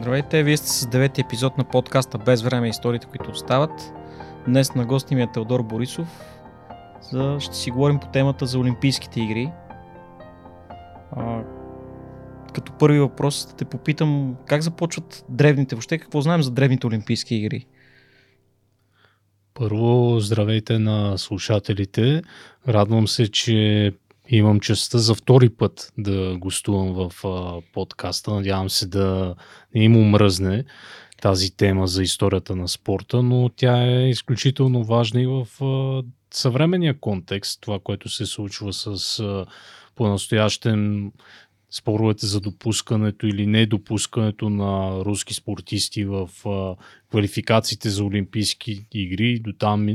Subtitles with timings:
[0.00, 3.92] Здравейте, вие сте с девети епизод на подкаста Без време и историите, които остават.
[4.46, 6.08] Днес на гости ми е Теодор Борисов.
[7.00, 7.36] За...
[7.40, 9.52] Ще си говорим по темата за Олимпийските игри.
[11.12, 11.42] А,
[12.52, 17.34] като първи въпрос да те попитам как започват древните, въобще какво знаем за древните Олимпийски
[17.34, 17.66] игри?
[19.54, 22.22] Първо, здравейте на слушателите.
[22.68, 23.92] Радвам се, че
[24.36, 28.30] имам честа за втори път да гостувам в а, подкаста.
[28.30, 29.34] Надявам се да
[29.74, 30.64] не им омръзне
[31.22, 36.02] тази тема за историята на спорта, но тя е изключително важна и в а,
[36.34, 39.46] съвременния контекст, това, което се случва с а,
[39.96, 41.12] по-настоящем
[41.70, 46.76] споровете за допускането или недопускането на руски спортисти в а,
[47.10, 49.38] квалификациите за Олимпийски игри.
[49.38, 49.88] До там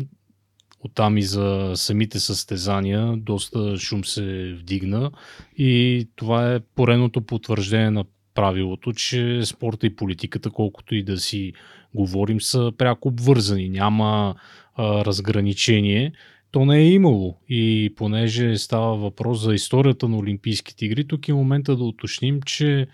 [0.85, 5.11] оттам и за самите състезания доста шум се вдигна
[5.57, 11.53] и това е пореното потвърждение на правилото, че спорта и политиката, колкото и да си
[11.93, 13.69] говорим, са пряко обвързани.
[13.69, 14.35] Няма
[14.75, 16.11] а, разграничение.
[16.51, 17.37] То не е имало.
[17.49, 22.87] И понеже става въпрос за историята на Олимпийските игри, тук е момента да уточним, че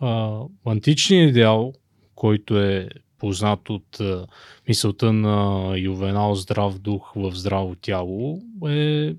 [0.00, 1.72] а, античният идеал,
[2.14, 4.26] който е познат от а,
[4.68, 9.14] мисълта на Ювенал здрав дух в здраво тяло, е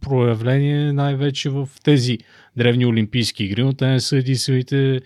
[0.00, 2.18] проявление най-вече в тези
[2.56, 5.00] древни олимпийски игри, но те не са единствените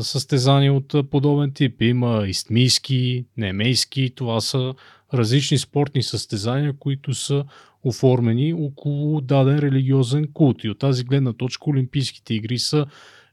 [0.00, 1.82] състезания от подобен тип.
[1.82, 4.74] Има истмийски, немейски, това са
[5.14, 7.44] различни спортни състезания, които са
[7.84, 10.64] оформени около даден религиозен култ.
[10.64, 12.86] И от тази гледна точка Олимпийските игри са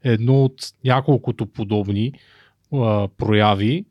[0.03, 0.53] едно от
[0.85, 2.13] няколкото подобни
[2.73, 3.85] а, прояви,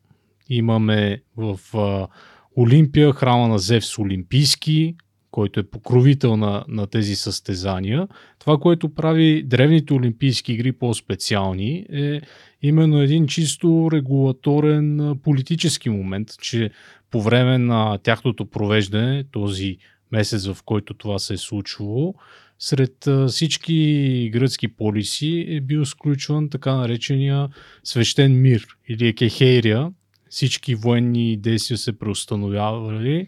[0.49, 2.09] Имаме в а,
[2.57, 4.97] Олимпия храма на Зевс Олимпийски,
[5.31, 8.09] който е покровител на, на тези състезания.
[8.39, 12.21] Това, което прави древните Олимпийски игри по-специални е
[12.63, 16.71] именно един чисто регулаторен политически момент, че
[17.11, 19.77] по време на тяхното провеждане, този
[20.13, 22.15] месец в който това се е случвало,
[22.59, 27.49] сред всички гръцки полиси е бил сключван така наречения
[27.85, 29.91] свещен мир или екехейрия,
[30.31, 33.27] всички военни действия се преустановявали.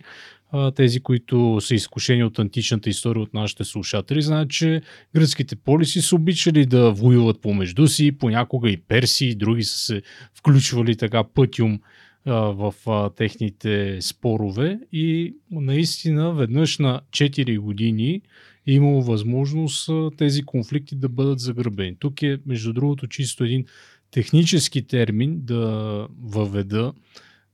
[0.75, 4.83] Тези, които са изкушени от античната история от нашите слушатели, знаят, че
[5.15, 10.03] гръцките полиси са обичали да воюват помежду си, понякога и перси, и други са се
[10.35, 11.81] включвали така пътюм
[12.27, 12.75] в
[13.17, 18.23] техните спорове и наистина веднъж на 4 години
[18.67, 21.97] е имало възможност тези конфликти да бъдат загърбени.
[21.99, 23.65] Тук е, между другото, чисто един
[24.11, 26.93] технически термин да въведа,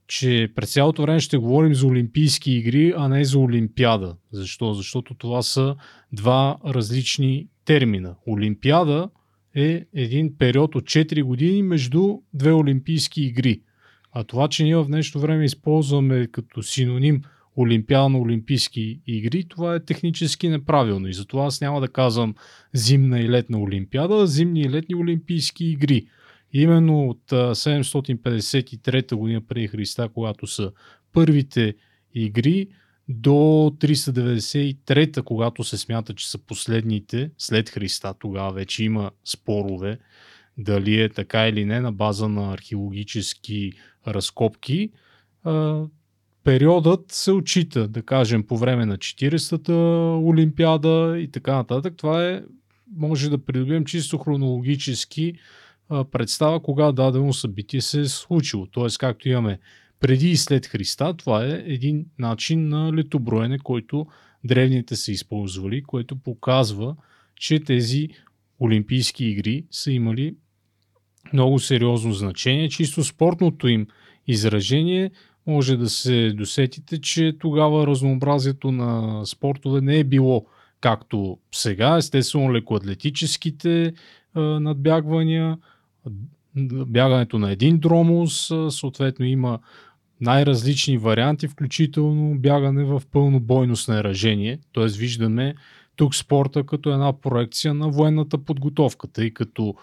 [0.06, 4.16] че през цялото време ще говорим за Олимпийски игри, а не за Олимпиада.
[4.32, 4.75] Защо?
[4.75, 5.76] Защото това са
[6.12, 8.15] два различни термина.
[8.28, 9.09] Олимпиада
[9.54, 13.60] е един период от 4 години между две Олимпийски игри.
[14.12, 17.22] А това, че ние в днешно време използваме като синоним
[17.56, 21.09] Олимпиадно-олимпийски игри, това е технически неправилно.
[21.09, 22.34] И затова аз няма да казвам
[22.72, 26.06] зимна и летна Олимпиада, а зимни и летни Олимпийски игри.
[26.54, 30.72] Именно от 753 година преди Христа, когато са
[31.12, 31.75] първите
[32.15, 32.69] игри,
[33.09, 39.98] до 393, когато се смята, че са последните след Христа, тогава вече има спорове
[40.59, 43.72] дали е така или не на база на археологически
[44.06, 44.91] разкопки.
[46.44, 49.75] Периодът се отчита, да кажем, по време на 40-та
[50.28, 51.94] Олимпиада и така нататък.
[51.97, 52.42] Това е,
[52.97, 55.34] може да придобием чисто хронологически
[55.89, 58.67] представа кога дадено събитие се е случило.
[58.67, 58.87] Т.е.
[58.99, 59.59] както имаме
[60.00, 64.06] преди и след Христа, това е един начин на летоброене, който
[64.45, 66.97] древните са използвали, което показва,
[67.37, 68.09] че тези
[68.61, 70.34] Олимпийски игри са имали
[71.33, 72.69] много сериозно значение.
[72.69, 73.86] Чисто спортното им
[74.27, 75.10] изражение
[75.47, 80.47] може да се досетите, че тогава разнообразието на спортове не е било
[80.81, 81.97] както сега.
[81.97, 83.92] Естествено, лекоатлетическите
[84.36, 85.59] надбягвания,
[86.86, 89.59] бягането на един дромус, съответно има
[90.21, 94.59] най-различни варианти, включително бягане в пълно бойно снаряжение.
[94.74, 94.86] Т.е.
[94.86, 95.54] виждаме
[95.97, 99.74] тук спорта като една проекция на военната подготовка, тъй като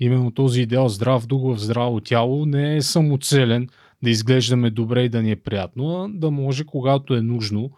[0.00, 3.68] именно този идеал здрав дух в здраво тяло не е самоцелен
[4.02, 7.70] да изглеждаме добре и да ни е приятно, а да може когато е нужно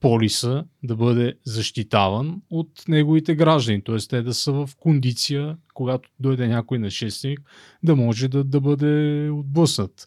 [0.00, 3.96] полиса да бъде защитаван от неговите граждани, т.е.
[3.96, 7.40] те да са в кондиция, когато дойде някой нашестник,
[7.82, 10.06] да може да, да бъде отблъснат.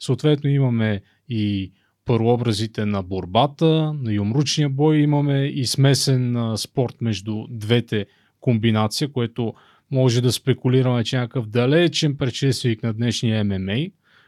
[0.00, 1.72] Съответно имаме и
[2.04, 8.06] първообразите на борбата, на юмручния бой, имаме и смесен спорт между двете
[8.40, 9.54] комбинация, което
[9.90, 13.86] може да спекулираме, че някакъв далечен предшественик на днешния ММА,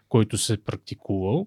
[0.08, 1.47] който се е практикувал.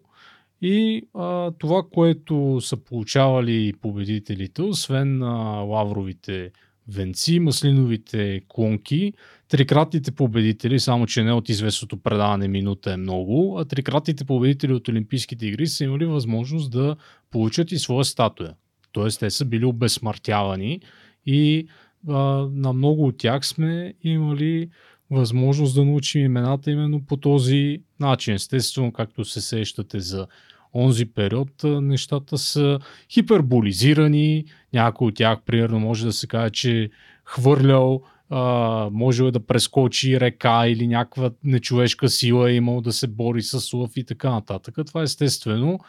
[0.62, 5.28] И а, това, което са получавали победителите, освен а,
[5.60, 6.52] лавровите
[6.88, 9.13] венци, маслиновите клонки,
[9.50, 14.88] трикратните победители, само че не от известното предаване минута е много, а трикратните победители от
[14.88, 16.96] Олимпийските игри са имали възможност да
[17.31, 18.54] получат и своя статуя.
[18.92, 20.81] Тоест те са били обезсмъртявани
[21.25, 21.68] и
[22.10, 22.13] а,
[22.51, 24.69] на много от тях сме имали
[25.12, 28.34] възможност да научим имената именно по този начин.
[28.34, 30.28] Естествено, както се сещате за
[30.74, 32.80] онзи период, нещата са
[33.12, 34.46] хиперболизирани.
[34.74, 36.90] Някой от тях, примерно, може да се каже, че
[37.25, 43.42] хвърлял, а, може да прескочи река или някаква нечовешка сила е имал да се бори
[43.42, 44.75] с лъв и така нататък.
[44.88, 45.80] Това естествено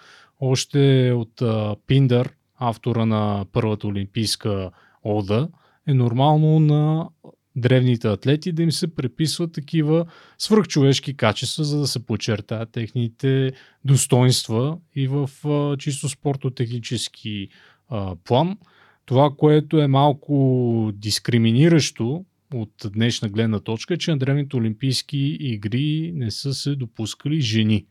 [0.40, 1.42] още от
[1.86, 4.70] Пиндър, автора на първата олимпийска
[5.04, 5.48] ода,
[5.86, 7.08] е нормално на
[7.56, 10.06] древните атлети да им се преписват такива
[10.38, 13.52] свръхчовешки качества, за да се подчертаят техните
[13.84, 17.48] достоинства и в а, чисто спортотехнически
[17.88, 18.58] а, план.
[19.06, 22.24] Това, което е малко дискриминиращо
[22.54, 27.86] от днешна гледна точка, е, че на древните олимпийски игри не са се допускали жени.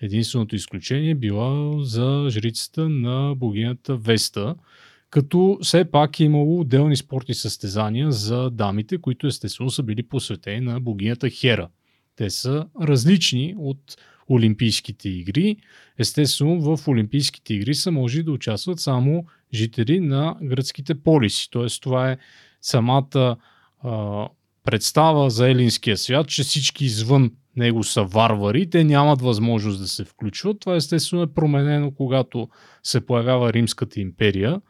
[0.00, 4.54] Единственото изключение била за жрицата на богинята Веста,
[5.16, 10.60] като все пак е имало отделни спортни състезания за дамите, които естествено са били посветени
[10.60, 11.68] на богинята Хера.
[12.16, 13.78] Те са различни от
[14.30, 15.56] Олимпийските игри.
[15.98, 19.24] Естествено, в Олимпийските игри са може да участват само
[19.54, 21.50] жители на гръцките полиси.
[21.50, 21.66] Т.е.
[21.80, 22.18] това е
[22.60, 23.36] самата
[23.82, 24.28] а,
[24.64, 30.04] представа за елинския свят, че всички извън него са варвари, те нямат възможност да се
[30.04, 30.60] включват.
[30.60, 32.48] Това естествено е променено, когато
[32.82, 34.60] се появява Римската империя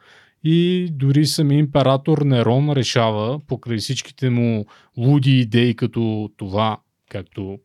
[0.49, 4.67] и дори сами император Нерон решава, покрай всичките му
[4.97, 6.79] луди идеи като това,
[7.11, 7.59] както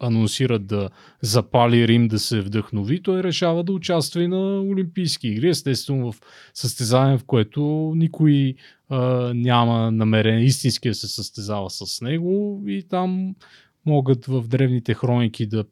[0.00, 0.90] анонсират да
[1.22, 6.20] запали Рим да се вдъхнови, той решава да участва и на Олимпийски игри, естествено в
[6.54, 8.54] състезание, в което никой
[8.88, 8.98] а,
[9.34, 10.44] няма намерение.
[10.44, 13.34] Истински да се състезава с него и там
[13.86, 15.64] могат в древните хроники да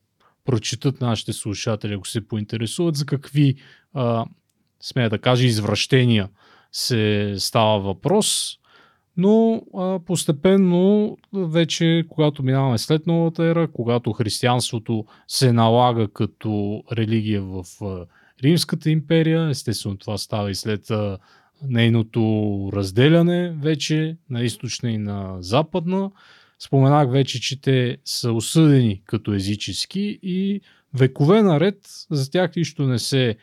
[0.44, 3.54] прочитат нашите слушатели, ако се поинтересуват за какви
[3.94, 4.24] а,
[4.82, 6.28] смея да кажа, извращения
[6.72, 8.58] се става въпрос,
[9.16, 17.42] но а, постепенно вече, когато минаваме след новата ера, когато християнството се налага като религия
[17.42, 18.06] в а,
[18.42, 21.18] Римската империя, естествено това става и след а,
[21.68, 26.10] нейното разделяне вече на източна и на западна.
[26.58, 30.60] Споменах вече, че те са осъдени като езически и
[30.94, 31.76] векове наред
[32.10, 33.36] за тях нищо не се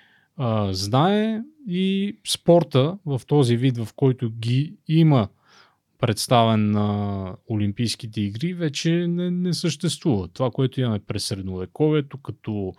[0.72, 5.28] знае и спорта в този вид, в който ги има
[5.98, 10.28] представен на Олимпийските игри, вече не, не съществува.
[10.28, 12.74] Това, което имаме през средновековието, като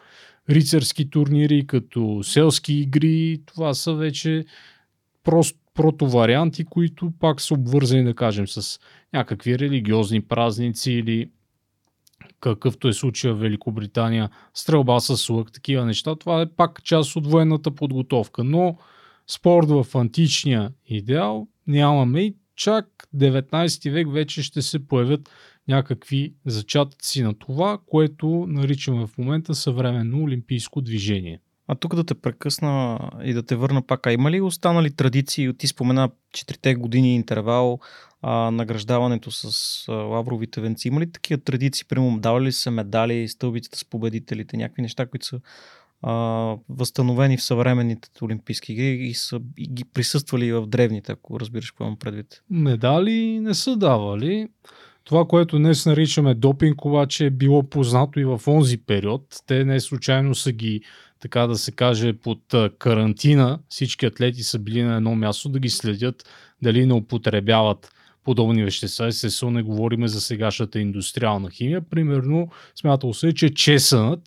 [0.50, 4.44] рицарски турнири, като селски игри, това са вече
[5.24, 8.80] просто протоварианти, които пак са обвързани, да кажем, с
[9.12, 11.31] някакви религиозни празници или
[12.41, 16.17] какъвто е случая в Великобритания, стрелба с лък, такива неща.
[16.17, 18.44] Това е пак част от военната подготовка.
[18.44, 18.77] Но
[19.27, 22.86] спорт в античния идеал нямаме и чак
[23.17, 25.31] 19 век вече ще се появят
[25.69, 31.41] някакви зачатъци на това, което наричаме в момента съвременно олимпийско движение.
[31.72, 34.06] А тук да те прекъсна и да те върна пак.
[34.06, 35.53] А има ли останали традиции?
[35.56, 37.79] Ти спомена 4 години интервал,
[38.22, 39.44] а, награждаването с
[39.89, 40.89] а, лавровите венци.
[40.89, 41.86] Има ли такива традиции?
[41.89, 45.41] Примерно, давали ли са медали, стълбиците с победителите, някакви неща, които са
[46.03, 46.12] а,
[46.69, 51.84] възстановени в съвременните олимпийски игри и са и ги присъствали в древните, ако разбираш какво
[51.84, 52.43] имам предвид?
[52.50, 54.48] Медали не са давали.
[55.05, 59.22] Това, което днес наричаме допинг, обаче е било познато и в онзи период.
[59.46, 60.81] Те не случайно са ги,
[61.20, 63.58] така да се каже, под карантина.
[63.69, 66.29] Всички атлети са били на едно място да ги следят
[66.62, 67.93] дали не употребяват
[68.24, 69.06] подобни вещества.
[69.06, 71.81] Естествено не говорим за сегашната индустриална химия.
[71.81, 74.22] Примерно смятало се, че чесънът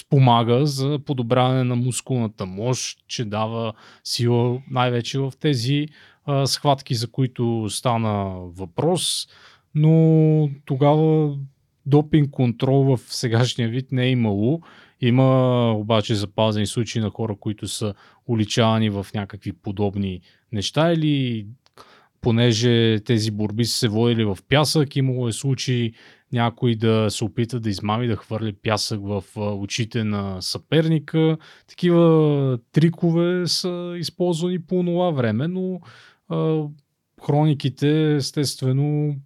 [0.00, 3.72] спомага за подобряване на мускулната мощ, че дава
[4.04, 5.88] сила най-вече в тези
[6.24, 9.28] а, схватки, за които стана въпрос.
[9.74, 11.36] Но тогава
[11.86, 14.60] допинг контрол в сегашния вид не е имало.
[15.00, 17.94] Има обаче запазени случаи на хора, които са
[18.26, 20.20] уличавани в някакви подобни
[20.52, 21.46] неща или
[22.20, 25.92] понеже тези борби са се водили в пясък, имало е случаи
[26.32, 31.36] някой да се опита да измами, да хвърли пясък в очите на съперника.
[31.66, 35.80] Такива трикове са използвани по това време, но
[36.28, 36.62] а,
[37.26, 39.16] хрониките естествено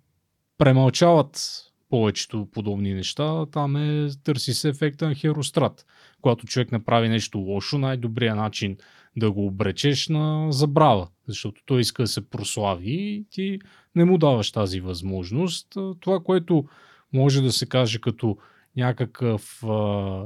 [0.59, 3.47] премълчават повечето подобни неща.
[3.47, 5.87] Там е, търси се ефекта на Херострат.
[6.23, 8.77] Когато човек направи нещо лошо, най-добрият начин
[9.17, 13.59] да го обречеш на забрава, защото той иска да се прослави и ти
[13.95, 15.67] не му даваш тази възможност.
[16.01, 16.65] Това, което
[17.13, 18.37] може да се каже като
[18.77, 19.69] някакъв а,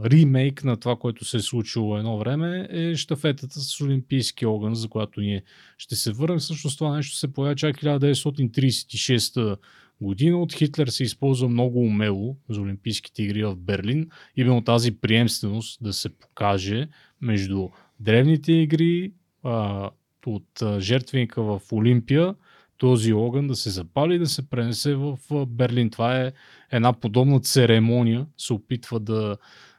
[0.04, 4.88] ремейк на това, което се е случило едно време, е штафетата с Олимпийски огън, за
[4.88, 5.42] която ние
[5.78, 6.38] ще се върнем.
[6.38, 9.56] Всъщност това нещо се появява чак 1936
[10.00, 10.38] година.
[10.38, 14.10] От Хитлер се използва много умело за Олимпийските игри в Берлин.
[14.36, 16.88] Именно тази приемственост да се покаже
[17.20, 17.68] между
[18.00, 19.12] древните игри
[19.42, 19.90] а,
[20.26, 22.34] от жертвеника в Олимпия
[22.78, 25.90] този огън да се запали и да се пренесе в Берлин.
[25.90, 26.32] Това е
[26.70, 29.36] една подобна церемония, се опитва да,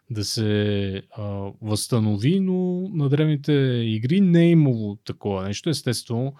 [0.09, 1.23] да се а,
[1.61, 3.53] възстанови, но на древните
[3.85, 5.69] игри не е имало такова нещо.
[5.69, 6.33] Естествено,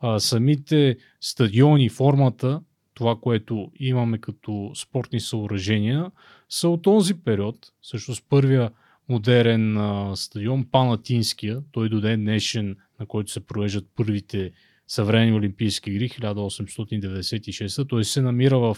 [0.00, 2.60] а, самите стадиони, формата,
[2.94, 6.10] това, което имаме като спортни съоръжения,
[6.48, 7.72] са от този период.
[7.82, 8.70] Също с първия
[9.08, 14.52] модерен а, стадион, Панатинския, той до ден днешен, на който се провеждат първите
[14.86, 17.88] съвременни Олимпийски игри 1896.
[17.88, 18.76] Той се намира в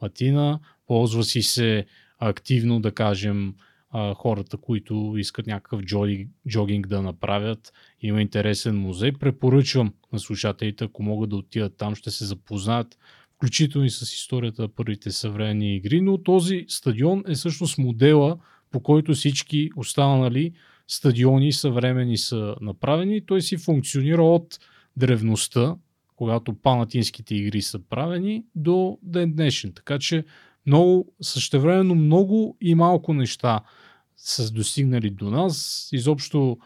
[0.00, 1.86] Атина, ползва си се
[2.18, 3.54] активно, да кажем,
[4.14, 5.82] хората, които искат някакъв
[6.48, 7.72] джогинг да направят.
[8.00, 9.12] Има интересен музей.
[9.12, 12.98] Препоръчвам на слушателите, ако могат да отидат там, ще се запознаят
[13.40, 18.38] включително и с историята на първите съвременни игри, но този стадион е всъщност модела,
[18.70, 20.52] по който всички останали
[20.88, 23.26] стадиони съвремени са направени.
[23.26, 24.58] Той си функционира от
[24.96, 25.76] древността,
[26.16, 29.72] когато панатинските игри са правени, до ден днешен.
[29.72, 30.24] Така че
[30.66, 33.60] много, същевременно много и малко неща
[34.16, 35.88] са достигнали до нас.
[35.92, 36.58] Изобщо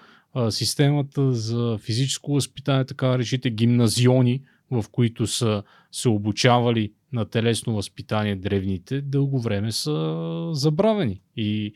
[0.51, 8.37] системата за физическо възпитание, така речите гимназиони, в които са се обучавали на телесно възпитание
[8.37, 11.21] древните, дълго време са забравени.
[11.37, 11.75] И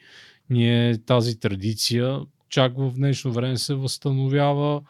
[0.51, 4.83] ние тази традиция чак в днешно време се възстановява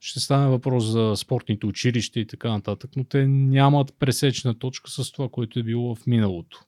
[0.00, 5.12] ще стане въпрос за спортните училища и така нататък, но те нямат пресечна точка с
[5.12, 6.60] това, което е било в миналото.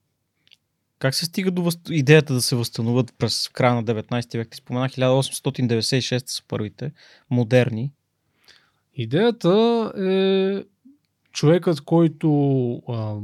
[0.99, 1.80] Как се стига до въст...
[1.90, 4.50] идеята да се възстановят през края на 19 век?
[4.50, 6.92] Ти спомена 1896 са първите,
[7.30, 7.92] модерни.
[8.94, 10.64] Идеята е
[11.32, 12.28] човекът, който
[12.88, 13.14] а,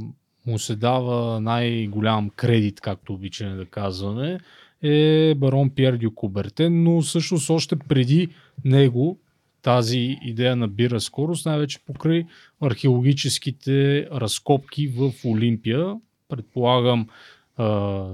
[0.47, 4.39] му се дава най-голям кредит, както обичаме да казваме,
[4.83, 8.29] е барон Пьер Дю Кубертен, но всъщност още преди
[8.65, 9.19] него
[9.61, 12.25] тази идея набира скорост, най-вече покрай
[12.61, 15.95] археологическите разкопки в Олимпия.
[16.29, 17.07] Предполагам,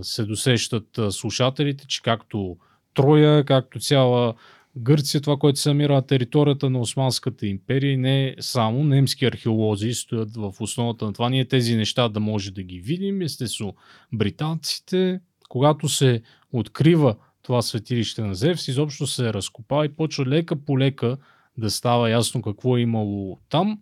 [0.01, 2.57] се досещат слушателите, че както
[2.93, 4.33] Троя, както цяла
[4.77, 10.35] Гърция, това, което се намира на територията на Османската империя, не само немски археолози стоят
[10.35, 11.29] в основата на това.
[11.29, 13.21] Ние тези неща да може да ги видим.
[13.21, 13.75] Естествено,
[14.13, 20.79] британците, когато се открива това светилище на Зевс, изобщо се разкопава и почва лека по
[20.79, 21.17] лека
[21.57, 23.81] да става ясно какво е имало там.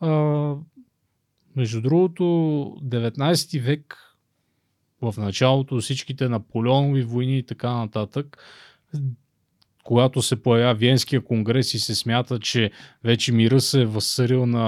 [0.00, 0.54] А,
[1.56, 2.22] между другото,
[2.84, 3.96] 19 век
[5.02, 8.38] в началото всичките Наполеонови войни и така нататък,
[9.88, 12.70] когато се появява Виенския конгрес и се смята, че
[13.04, 14.66] вече мира се е възсърил на,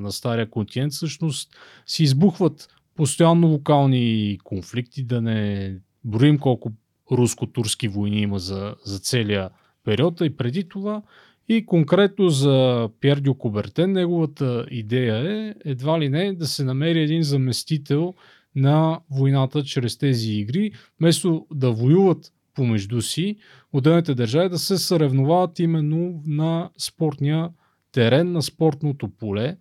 [0.00, 6.72] на стария континент, всъщност си избухват постоянно локални конфликти, да не броим колко
[7.12, 9.50] руско-турски войни има за, за целия
[9.84, 11.02] период, и преди това
[11.48, 17.02] и конкретно за Пьер Дю Кубертен, неговата идея е едва ли не да се намери
[17.02, 18.14] един заместител
[18.54, 23.36] на войната чрез тези игри, вместо да воюват помежду си,
[23.72, 27.50] отделните държави да се съревновават именно на спортния
[27.92, 29.56] терен, на спортното поле.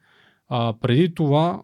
[0.49, 1.61] А, преди това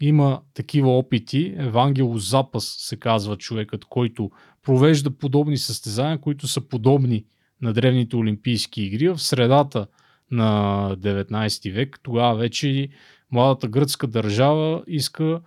[0.00, 1.54] има такива опити.
[1.58, 4.30] Евангело Запас се казва човекът, който
[4.62, 7.24] провежда подобни състезания, които са подобни
[7.60, 9.86] на древните Олимпийски игри в средата
[10.30, 12.00] на 19 век.
[12.02, 12.88] Тогава вече
[13.30, 15.40] младата гръцка държава иска,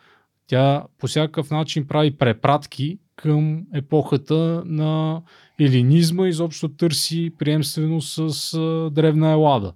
[0.47, 5.21] тя по всякакъв начин прави препратки към епохата на
[5.59, 8.57] елинизма, изобщо търси приемствено с
[8.91, 9.73] древна елада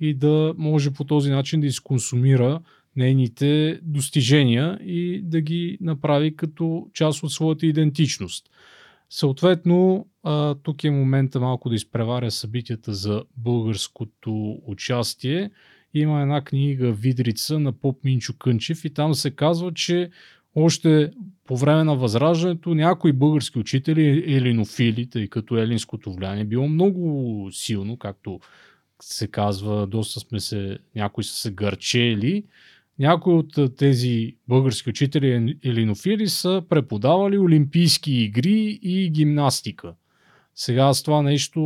[0.00, 2.60] и да може по този начин да изконсумира
[2.96, 8.50] нейните достижения и да ги направи като част от своята идентичност.
[9.10, 10.06] Съответно,
[10.62, 15.50] тук е момента малко да изпреваря събитията за българското участие.
[15.94, 20.10] Има една книга Видрица на Поп Минчо Кънчев и там се казва, че
[20.54, 21.10] още
[21.46, 27.96] по време на възраждането някои български учители, елинофили, тъй като елинското влияние било много силно,
[27.96, 28.40] както
[29.02, 32.44] се казва, доста сме се, някои са се гърчели.
[32.98, 39.94] Някои от тези български учители елинофили са преподавали олимпийски игри и гимнастика.
[40.54, 41.60] Сега с това нещо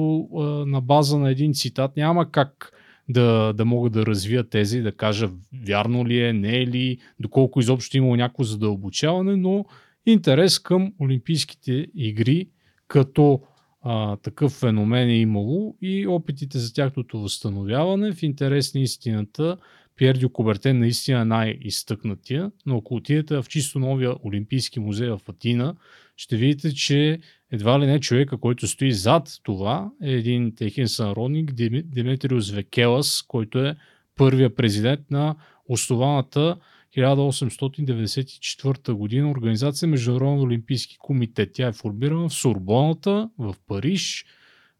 [0.67, 2.73] на база на един цитат няма как
[3.09, 5.31] да, да мога да развия тези, да кажа
[5.67, 9.65] вярно ли е, не е ли, доколко изобщо имало някакво задълбочаване, но
[10.07, 12.49] интерес към Олимпийските игри
[12.89, 13.41] като
[13.83, 19.57] а, такъв феномен е имало и опитите за тяхното възстановяване в интерес на истината.
[19.97, 25.21] Пьер Дю Кубертен наистина е най-изтъкнатия, но ако отидете в чисто новия Олимпийски музей в
[25.29, 25.75] Атина,
[26.17, 27.19] ще видите, че
[27.53, 31.53] едва ли не човека, който стои зад това, е един техен сънародник,
[31.85, 33.77] Димитриус Векелас, който е
[34.17, 35.37] първия президент на
[35.69, 36.57] основаната
[36.97, 41.51] 1894 година организация Международен олимпийски комитет.
[41.55, 44.25] Тя е формирана в Сурбоната, в Париж.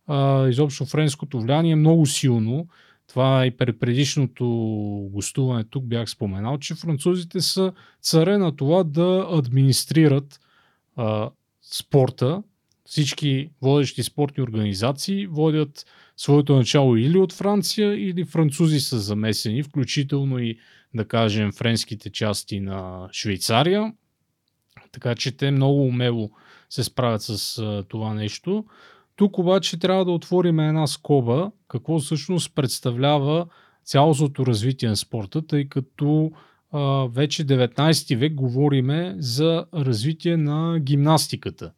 [0.07, 2.69] А, изобщо френското влияние е много силно.
[3.09, 4.47] Това и при предишното
[5.13, 10.41] гостуване тук бях споменал, че французите са царе на това да администрират
[10.97, 11.31] а,
[11.63, 12.43] спорта.
[12.87, 20.39] Всички водещи спортни организации водят своето начало или от Франция, или французи са замесени, включително
[20.39, 20.59] и,
[20.95, 23.93] да кажем, френските части на Швейцария.
[24.93, 26.31] Така че те много умело
[26.71, 28.65] се справят с това нещо.
[29.17, 33.47] Тук обаче трябва да отворим една скоба, какво всъщност представлява
[33.85, 36.33] цялостното развитие на спорта, тъй като
[37.09, 41.73] вече 19 век говориме за развитие на гимнастиката.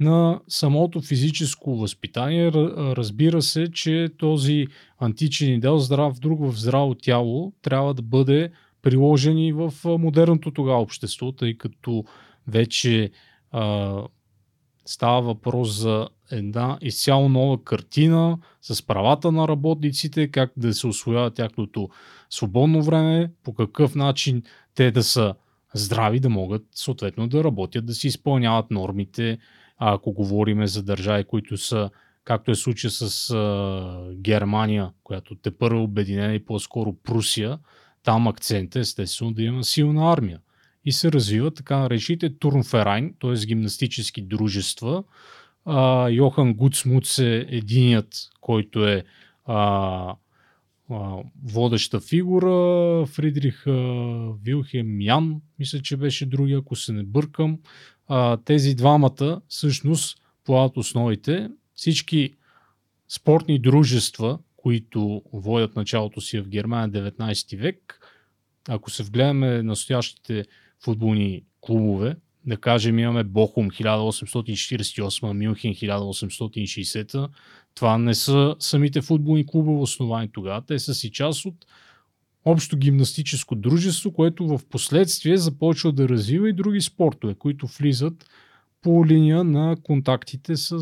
[0.00, 4.66] На самото физическо възпитание разбира се, че този
[4.98, 8.50] античен идеал здрав друг в здраво тяло трябва да бъде
[8.82, 12.04] приложен и в модерното тогава общество, тъй като
[12.46, 13.10] вече
[13.50, 13.94] а,
[14.86, 21.30] става въпрос за една изцяло нова картина с правата на работниците, как да се освоява
[21.30, 21.88] тяхното
[22.30, 24.42] свободно време, по какъв начин
[24.74, 25.34] те да са
[25.74, 29.38] здрави, да могат съответно да работят, да си изпълняват нормите.
[29.80, 31.90] А ако говориме за държави, които са,
[32.24, 37.58] както е случая с а, Германия, която те първо обединена и по-скоро Прусия,
[38.02, 40.40] там акцент е естествено да има силна армия.
[40.84, 43.46] И се развиват така наречените турнферайн, т.е.
[43.46, 45.04] гимнастически дружества,
[45.64, 49.04] а, Йохан Гуцмуц е единият, който е
[49.44, 50.14] а,
[51.44, 53.06] водеща фигура.
[53.06, 53.64] Фридрих
[54.42, 57.58] Вилхем Ян, мисля, че беше другия, ако се не бъркам.
[58.12, 61.48] А, тези двамата всъщност плават основите.
[61.74, 62.34] Всички
[63.08, 68.00] спортни дружества, които водят началото си в Германия 19 век,
[68.68, 70.44] ако се вгледаме настоящите
[70.84, 77.28] футболни клубове, да кажем имаме Бохум 1848, Мюнхен 1860.
[77.74, 80.62] Това не са самите футболни клубове основани тогава.
[80.66, 81.66] Те са си част от
[82.44, 88.26] общо гимнастическо дружество, което в последствие започва да развива и други спортове, които влизат
[88.82, 90.80] по линия на контактите с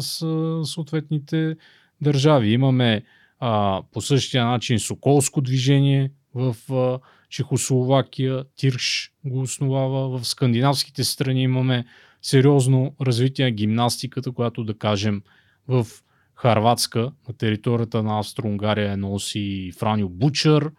[0.65, 1.57] съответните
[2.01, 2.51] държави.
[2.51, 3.03] Имаме
[3.41, 6.99] а, по същия начин Соколско движение в а,
[7.31, 10.19] Чехословакия, Тирш го основава.
[10.19, 11.85] В скандинавските страни имаме
[12.23, 15.23] сериозно развитие на гимнастиката, която да кажем
[15.69, 15.87] в
[16.35, 20.71] Харватска, на територията на Австро-Унгария носи Франио Бучър.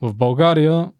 [0.00, 0.92] В България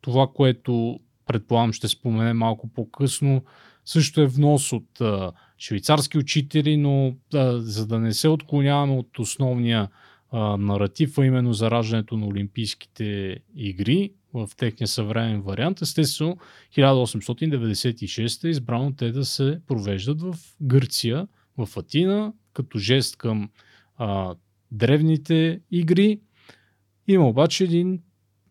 [0.00, 3.44] това, което предполагам ще спомене малко по-късно,
[3.84, 9.18] също е внос от а, швейцарски учители, но а, за да не се отклоняваме от
[9.18, 9.88] основния
[10.30, 15.82] а, наратив, а именно зараждането на Олимпийските игри в техния съвременен вариант.
[15.82, 16.36] Естествено,
[16.76, 23.50] 1896 е избрано те да се провеждат в Гърция, в Атина, като жест към
[23.96, 24.34] а,
[24.72, 26.20] древните игри.
[27.08, 28.00] Има обаче един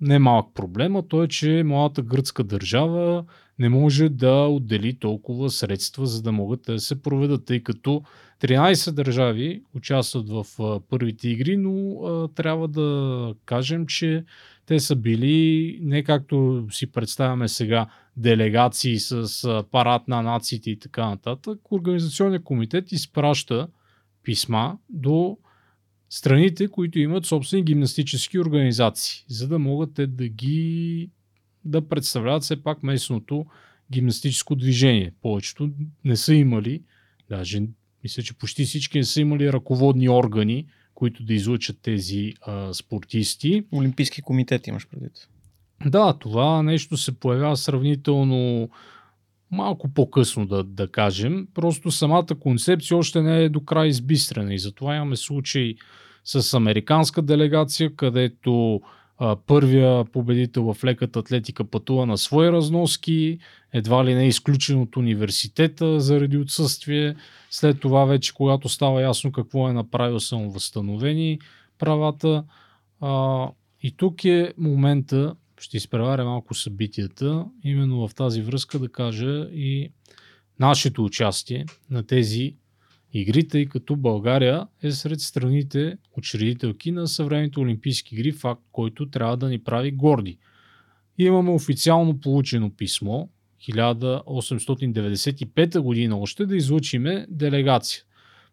[0.02, 3.26] немалък проблем, а то е, че младата гръцка държава
[3.60, 8.04] не може да отдели толкова средства, за да могат да се проведат, тъй като
[8.42, 10.46] 13 държави участват в
[10.89, 14.26] първите игри, но а, трябва да кажем, че
[14.66, 17.88] те са били не както си представяме сега
[18.18, 21.72] делегации с а, парад на нациите и така нататък.
[21.72, 23.68] Организационният комитет изпраща
[24.24, 25.38] писма до
[26.13, 31.10] страните, които имат собствени гимнастически организации, за да могат те да ги
[31.65, 33.45] да представляват все пак местното
[33.91, 35.13] гимнастическо движение.
[35.21, 35.69] Повечето
[36.06, 36.82] не са имали,
[37.30, 37.62] даже
[38.04, 43.63] мисля, че почти всички не са имали ръководни органи, които да излучат тези а, спортисти.
[43.71, 45.28] Олимпийски комитет имаш предвид.
[45.86, 48.69] Да, това нещо се появява сравнително
[49.54, 51.48] малко по-късно, да, да кажем.
[51.54, 55.76] Просто самата концепция още не е до край избистрена и затова имаме случаи
[56.24, 58.82] с американска делегация, където
[59.18, 63.38] а, първия победител в леката атлетика пътува на свои разноски,
[63.74, 67.16] едва ли не е изключен от университета заради отсъствие.
[67.50, 71.39] След това вече, когато става ясно какво е направил, са възстановени
[71.80, 72.44] правата.
[73.02, 73.48] А,
[73.82, 79.92] и тук е момента, ще изпреваря малко събитията, именно в тази връзка да кажа и
[80.60, 82.56] нашето участие на тези
[83.13, 89.38] игри, тъй като България е сред страните учредителки на съвременните олимпийски игри, факт, който трябва
[89.38, 90.38] да ни прави горди.
[91.18, 93.28] Имаме официално получено писмо
[93.70, 98.04] 1895 година още да излучиме делегация.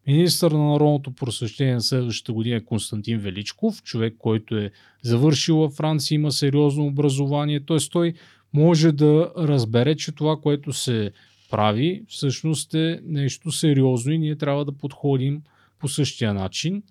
[0.06, 4.70] Министър на народното просвещение на следващата година е Константин Величков, човек, който е
[5.02, 7.76] завършил във Франция, има сериозно образование, т.е.
[7.92, 8.14] той
[8.52, 11.12] може да разбере, че това, което се
[11.50, 15.42] прави, всъщност е нещо сериозно и ние трябва да подходим
[15.78, 16.82] по същия начин.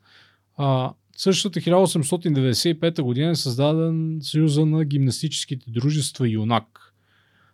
[0.57, 6.88] А, същата 1895 година е създаден Съюза на гимнастическите дружества ЮНАК.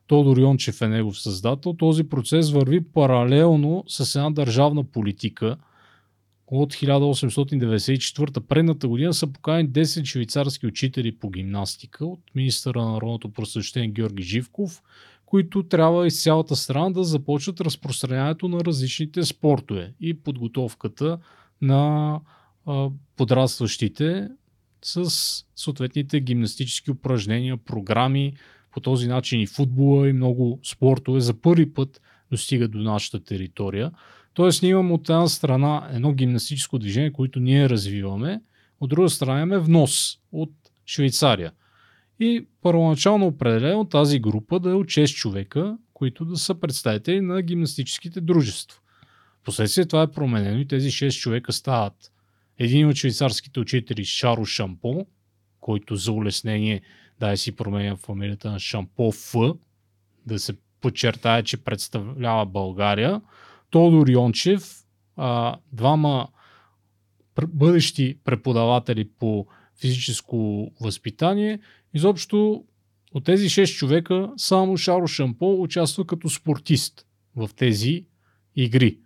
[0.07, 1.73] Тодор Йончев е негов създател.
[1.73, 5.57] Този процес върви паралелно с една държавна политика.
[6.47, 13.29] От 1894 предната година са поканени 10 швейцарски учители по гимнастика от министъра на народното
[13.29, 14.81] просвещение Георги Живков,
[15.25, 21.19] които трябва из цялата страна да започнат разпространяването на различните спортове и подготовката
[21.61, 22.19] на
[23.17, 24.29] подрастващите
[24.81, 25.09] с
[25.55, 28.33] съответните гимнастически упражнения, програми,
[28.75, 33.91] по този начин и футбола и много спортове за първи път достигат до нашата територия.
[34.33, 38.41] Тоест ние имаме от една страна едно гимнастическо движение, което ние развиваме,
[38.79, 40.51] от друга страна имаме внос от
[40.87, 41.51] Швейцария.
[42.19, 47.41] И първоначално определено тази група да е от 6 човека, които да са представители на
[47.41, 48.79] гимнастическите дружества.
[49.43, 52.11] Последствие това е променено и тези 6 човека стават
[52.59, 55.05] един от швейцарските учители Шаро Шампо,
[55.59, 56.81] който за улеснение
[57.19, 59.33] да си променя фамилията на Шампо Ф,
[60.25, 63.21] да се подчертая, че представлява България.
[63.69, 66.27] Тодор Йончев, а, двама
[67.47, 69.47] бъдещи преподаватели по
[69.79, 71.59] физическо възпитание.
[71.93, 72.63] Изобщо
[73.13, 78.05] от тези 6 човека само Шаро Шампо участва като спортист в тези
[78.55, 78.99] игри.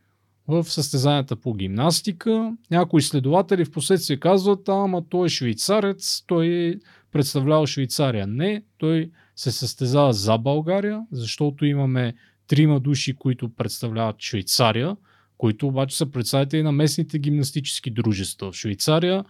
[0.48, 2.54] В състезанията по гимнастика.
[2.72, 6.76] Някои изследователи в последствие казват, ама той е швейцарец, той е
[7.12, 8.28] представлява Швейцария.
[8.28, 12.14] Не, той се състезава за България, защото имаме
[12.48, 14.96] трима души, които представляват Швейцария,
[15.38, 18.52] които обаче са представители на местните гимнастически дружества.
[18.52, 19.26] В Швейцария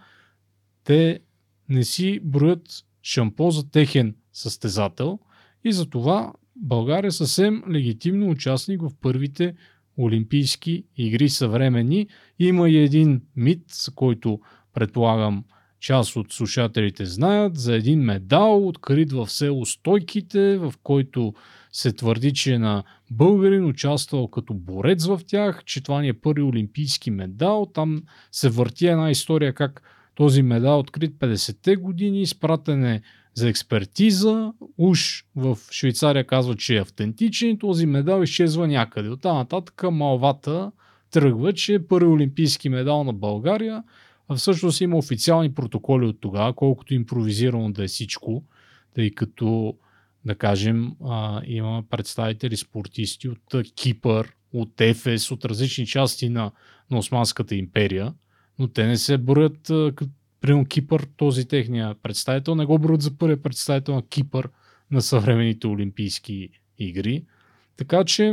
[0.84, 1.20] те
[1.68, 2.62] не си броят
[3.02, 5.18] шампо за техен състезател
[5.64, 9.54] и затова България съвсем легитимно участник в първите
[9.98, 12.06] Олимпийски игри съвремени.
[12.38, 13.64] Има и един мит,
[13.94, 14.40] който
[14.74, 15.44] предполагам
[15.80, 21.34] част от слушателите знаят за един медал, открит в село Стойките, в който
[21.72, 26.12] се твърди, че е на българин участвал като борец в тях, че това ни е
[26.12, 27.66] първи олимпийски медал.
[27.74, 29.82] Там се върти една история как
[30.14, 33.02] този медал открит 50-те години, изпратен е
[33.34, 34.52] за експертиза.
[34.78, 37.58] Уж в Швейцария казва, че е автентичен.
[37.58, 39.08] Този медал изчезва някъде.
[39.08, 40.72] От нататък малвата
[41.10, 43.82] тръгва, че е първи олимпийски медал на България
[44.30, 48.44] а всъщност има официални протоколи от тогава, колкото импровизирано да е всичко,
[48.94, 49.76] тъй като,
[50.24, 56.50] да кажем, а, има представители спортисти от Кипър, от Ефес, от различни части на,
[56.90, 58.14] на Османската империя,
[58.58, 59.70] но те не се броят,
[60.40, 64.48] примерно Кипър, този техния представител, не го броят за първия представител на Кипър
[64.90, 67.24] на съвременните Олимпийски игри.
[67.76, 68.32] Така че,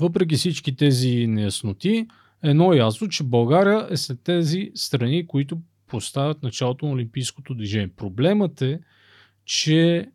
[0.00, 2.06] въпреки всички тези неясноти,
[2.44, 7.88] едно е ясно, че България е след тези страни, които поставят началото на Олимпийското движение.
[7.96, 8.80] Проблемът е,
[9.44, 10.08] че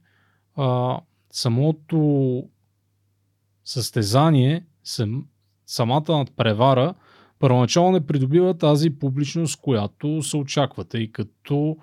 [0.55, 0.99] а,
[1.31, 2.43] самото
[3.65, 5.25] състезание, сам,
[5.65, 6.93] самата надпревара,
[7.39, 11.77] първоначално не придобива тази публичност, която се очаква, тъй като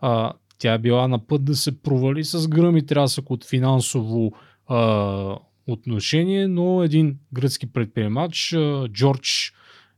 [0.00, 4.32] а, тя е била на път да се провали с гръм и трясък от финансово
[4.66, 5.36] а,
[5.66, 9.52] отношение, но един гръцки предприемач, а, Джордж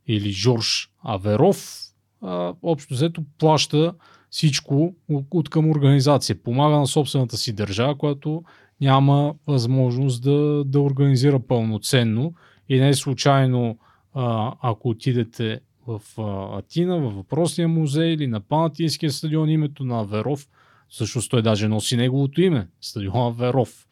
[0.07, 1.85] или Жорж Аверов,
[2.21, 3.93] а, общо взето плаща
[4.29, 4.95] всичко
[5.31, 6.43] от към организация.
[6.43, 8.43] Помага на собствената си държава, която
[8.81, 12.33] няма възможност да, да организира пълноценно.
[12.69, 13.77] И не е случайно,
[14.13, 19.99] а, ако отидете в а, Атина, във въпросния музей или на Панатинския стадион, името на
[19.99, 20.47] Аверов,
[20.89, 23.87] всъщност той даже носи неговото име, стадион Аверов.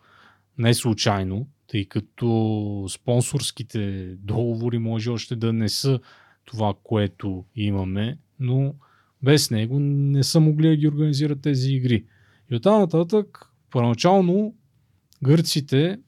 [0.57, 5.99] Не е случайно, тъй като спонсорските договори може още да не са
[6.45, 8.75] това, което имаме, но
[9.23, 12.05] без него не са могли да ги организират тези игри.
[12.51, 14.55] И оттам нататък, първоначално,
[15.23, 15.99] гърците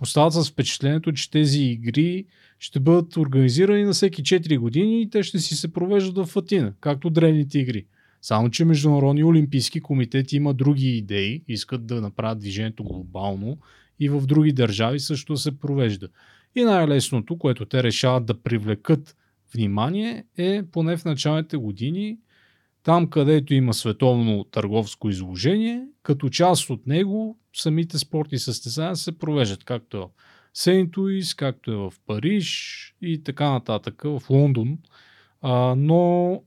[0.00, 2.24] остават с впечатлението, че тези игри
[2.58, 6.72] ще бъдат организирани на всеки 4 години и те ще си се провеждат в Атина,
[6.80, 7.86] както древните игри.
[8.22, 13.58] Само, че Международни олимпийски комитет има други идеи, искат да направят движението глобално
[14.04, 16.08] и в други държави също се провежда.
[16.54, 19.16] И най-лесното, което те решават да привлекат
[19.54, 22.18] внимание е поне в началните години
[22.82, 29.64] там, където има световно търговско изложение, като част от него самите спортни състезания се провеждат,
[29.64, 30.08] както е в
[30.54, 34.78] Сейнт Луис, както е в Париж и така нататък, в Лондон.
[35.40, 36.42] А, но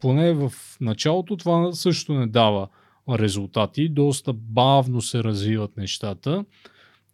[0.00, 2.68] поне в началото това също не дава
[3.10, 3.88] резултати.
[3.88, 6.44] Доста бавно се развиват нещата.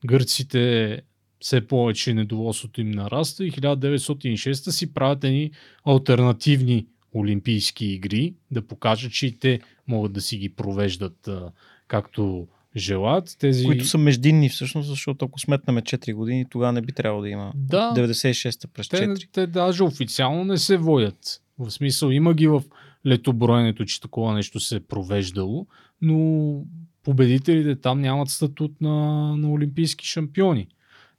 [0.07, 1.03] Гърците
[1.41, 5.51] все повече недоволството им нараства и 1906 си правят едни
[5.85, 11.51] альтернативни Олимпийски игри, да покажат, че и те могат да си ги провеждат а,
[11.89, 13.37] както желаят.
[13.39, 13.65] Тези...
[13.65, 17.53] Които са междинни всъщност, защото ако сметнаме 4 години, тогава не би трябвало да има.
[17.55, 17.93] Да.
[17.97, 19.19] 96-та през 4.
[19.21, 21.43] Те, те даже официално не се водят.
[21.59, 22.63] В смисъл има ги в
[23.07, 25.67] летоброенето, че такова нещо се е провеждало,
[26.03, 26.55] но
[27.03, 28.97] победителите там нямат статут на,
[29.37, 30.69] на олимпийски шампиони.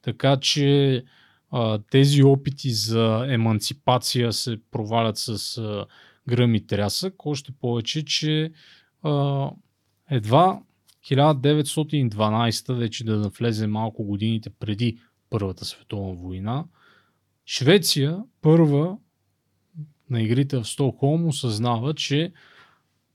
[0.02, 1.04] Така че
[1.52, 5.86] а, тези опити за еманципация се провалят с а,
[6.28, 8.52] гръм и трясък, още повече, че
[9.04, 9.50] а,
[10.10, 10.60] едва
[11.10, 16.66] 1912, вече да влезе малко годините преди Първата световна война,
[17.46, 18.98] Швеция първа
[20.10, 22.32] на игрите в Стокхолм осъзнава, че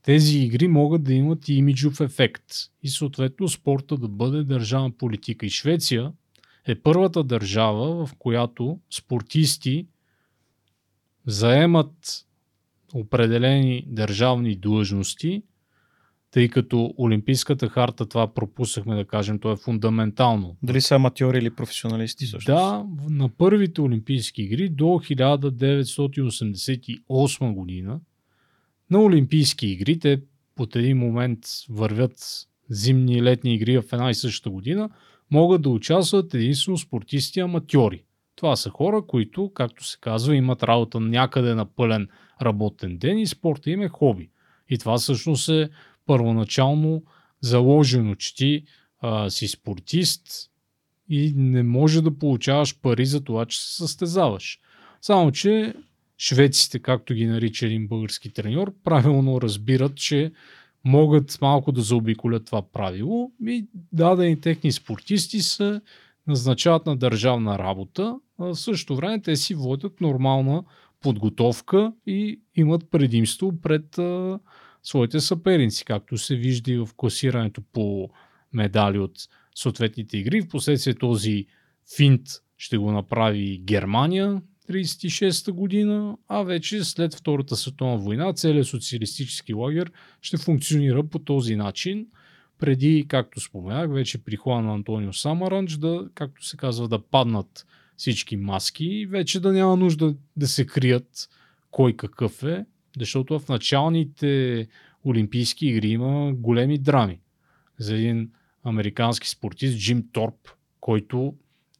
[0.03, 2.45] тези игри могат да имат и имиджов ефект
[2.83, 5.45] и съответно спорта да бъде държавна политика.
[5.45, 6.11] И Швеция
[6.67, 9.87] е първата държава, в която спортисти
[11.25, 12.25] заемат
[12.93, 15.43] определени държавни длъжности,
[16.31, 20.57] тъй като Олимпийската харта, това пропуснахме да кажем, то е фундаментално.
[20.63, 22.45] Дали са аматьори или професионалисти всъщност?
[22.45, 27.99] Да, на първите Олимпийски игри до 1988 година
[28.91, 30.21] на Олимпийски игри, те
[30.59, 34.89] от един момент вървят зимни и летни игри в една и същата година,
[35.31, 38.03] могат да участват единствено спортисти аматьори.
[38.35, 42.07] Това са хора, които, както се казва, имат работа някъде на пълен
[42.41, 44.29] работен ден и спорта им е хоби.
[44.69, 45.69] И това всъщност е
[46.05, 47.03] първоначално
[47.41, 48.63] заложено, че ти
[48.99, 50.49] а, си спортист
[51.09, 54.59] и не може да получаваш пари за това, че се състезаваш.
[55.01, 55.73] Само, че
[56.19, 60.31] шведците, както ги нарича един български треньор, правилно разбират, че
[60.83, 65.81] могат малко да заобиколят това правило и дадени техни спортисти се
[66.27, 70.63] назначават на държавна работа, а в същото време те си водят нормална
[71.01, 74.39] подготовка и имат предимство пред а,
[74.83, 78.09] своите съперници, както се вижда и в класирането по
[78.53, 79.11] медали от
[79.55, 80.41] съответните игри.
[80.41, 81.45] Впоследствие този
[81.97, 82.21] финт
[82.57, 89.91] ще го направи Германия 1936 година, а вече след Втората световна война целият социалистически лагер
[90.21, 92.07] ще функционира по този начин,
[92.59, 97.65] преди, както споменах, вече при Хуан Антонио Самаранч да, както се казва, да паднат
[97.97, 101.29] всички маски и вече да няма нужда да се крият
[101.71, 102.65] кой какъв е,
[102.97, 104.67] защото в началните
[105.05, 107.19] Олимпийски игри има големи драми.
[107.77, 108.31] За един
[108.63, 111.33] американски спортист Джим Торп, който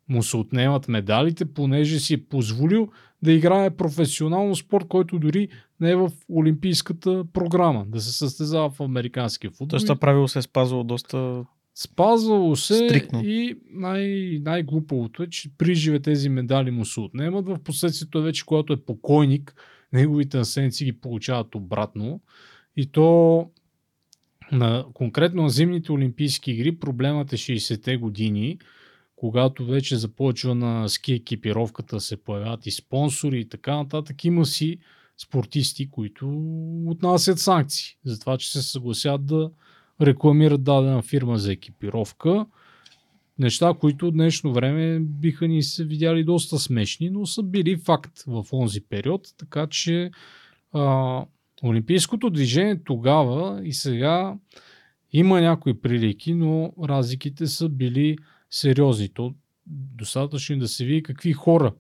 [0.09, 2.89] му се отнемат медалите, понеже си е позволил
[3.21, 5.47] да играе професионално спорт, който дори
[5.79, 9.67] не е в олимпийската програма, да се състезава в американския футбол.
[9.67, 11.45] Тоест това правило се е спазвало доста
[11.75, 13.21] Спазвало се Стриктно.
[13.23, 17.45] и най- най-глупавото е, че при живе тези медали му се отнемат.
[17.45, 19.55] В последствието вече, когато е покойник,
[19.93, 22.21] неговите наследници ги получават обратно.
[22.75, 23.49] И то
[24.51, 28.57] на, конкретно на зимните олимпийски игри проблемът е 60-те години,
[29.19, 34.25] когато вече започва на ски екипировката се появяват и спонсори и така нататък.
[34.25, 34.77] Има си
[35.17, 36.43] спортисти, които
[36.85, 39.51] отнасят санкции за това, че се съгласят да
[40.01, 42.45] рекламират дадена фирма за екипировка.
[43.39, 48.23] Неща, които в днешно време биха ни се видяли доста смешни, но са били факт
[48.27, 50.11] в онзи период, така че
[50.73, 51.25] а,
[51.63, 54.37] Олимпийското движение тогава и сега
[55.11, 58.17] има някои прилики, но разликите са били
[58.49, 59.09] сериозни.
[59.09, 59.35] То
[59.67, 61.73] достатъчно е да се види какви хора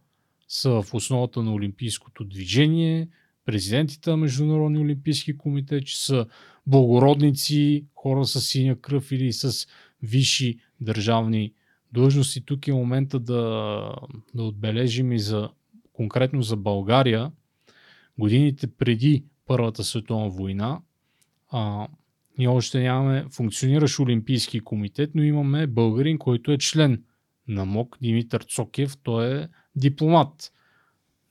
[0.47, 3.07] са в основата на Олимпийското движение,
[3.45, 6.25] президентите на Международни олимпийски комитет, че са
[6.67, 9.67] благородници, хора с синя кръв или с
[10.03, 11.53] висши държавни
[11.93, 12.41] длъжности.
[12.41, 13.93] Тук е момента да,
[14.33, 15.49] да отбележим и за
[15.93, 17.31] конкретно за България
[18.17, 20.81] годините преди Първата световна война.
[21.49, 21.87] А,
[22.39, 27.03] ние още нямаме функциониращ Олимпийски комитет, но имаме българин, който е член
[27.47, 28.97] на МОК, Димитър Цокев.
[29.03, 30.51] Той е дипломат.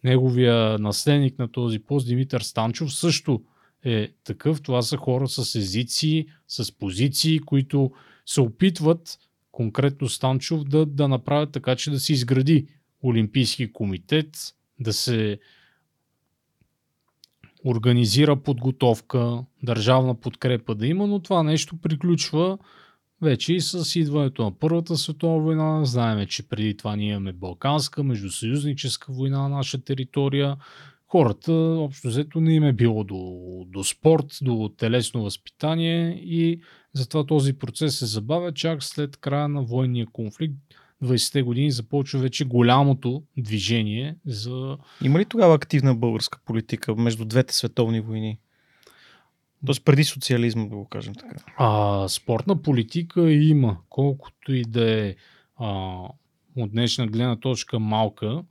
[0.04, 3.42] Неговия наследник на този пост, Димитър Станчов, също
[3.84, 4.62] е такъв.
[4.62, 7.90] Това са хора с езици, с позиции, които
[8.26, 9.18] се опитват
[9.52, 12.66] конкретно Станчов да, да направят така, че да се изгради
[13.04, 14.36] Олимпийски комитет,
[14.80, 15.38] да се
[17.64, 22.58] организира подготовка, държавна подкрепа да има, но това нещо приключва
[23.22, 25.84] вече и с идването на Първата световна война.
[25.84, 30.56] Знаеме, че преди това ние имаме Балканска, междусъюзническа война на наша територия.
[31.06, 36.60] Хората, общо взето, не им е било до, до спорт, до телесно възпитание и
[36.92, 40.56] затова този процес се забавя чак след края на военния конфликт
[41.02, 44.78] 20-те години започва вече голямото движение за...
[45.04, 48.38] Има ли тогава активна българска политика между двете световни войни?
[49.66, 51.36] Тоест преди социализма, да го кажем така.
[51.56, 55.14] А, спортна политика има, колкото и да е
[55.56, 55.98] а,
[56.56, 58.42] от днешна гледна точка малка.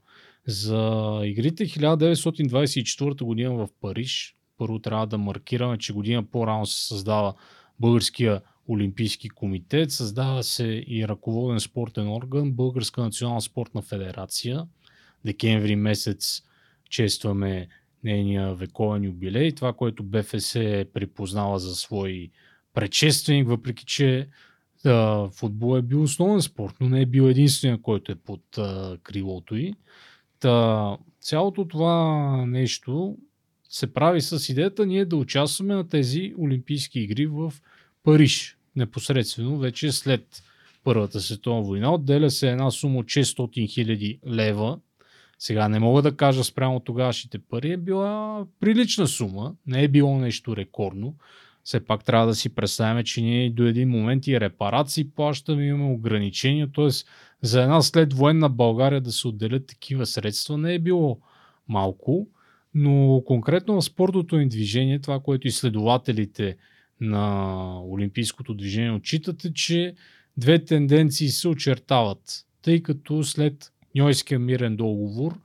[0.46, 7.34] За игрите 1924 година в Париж, първо трябва да маркираме, че година по-рано се създава
[7.80, 14.66] Българския Олимпийски комитет, създава се и ръководен спортен орган, Българска национална спортна федерация.
[15.24, 16.42] Декември месец
[16.90, 17.68] честваме
[18.04, 19.54] нейния вековен юбилей.
[19.54, 22.30] Това, което БФС е припознала за свой
[22.74, 24.28] предшественик, въпреки че
[24.84, 28.98] да, футбол е бил основен спорт, но не е бил единствения, който е под а,
[29.02, 29.74] крилото й.
[30.40, 33.18] Та, цялото това нещо
[33.68, 37.52] се прави с идеята ние да участваме на тези Олимпийски игри в
[38.02, 40.42] Париж непосредствено вече след
[40.84, 41.94] Първата световна война.
[41.94, 44.78] Отделя се една сума от 600 хиляди лева.
[45.38, 50.18] Сега не мога да кажа спрямо тогавашните пари, е била прилична сума, не е било
[50.18, 51.14] нещо рекордно.
[51.64, 55.92] Все пак трябва да си представяме, че ние до един момент и репарации плащаме, имаме
[55.92, 56.88] ограничения, т.е.
[57.42, 61.18] за една след военна България да се отделят такива средства не е било
[61.68, 62.28] малко,
[62.74, 66.56] но конкретно в спортното ни движение, това, което изследователите
[67.00, 69.94] на Олимпийското движение отчитате, че
[70.36, 75.40] две тенденции се очертават, тъй като след Ньойския мирен договор,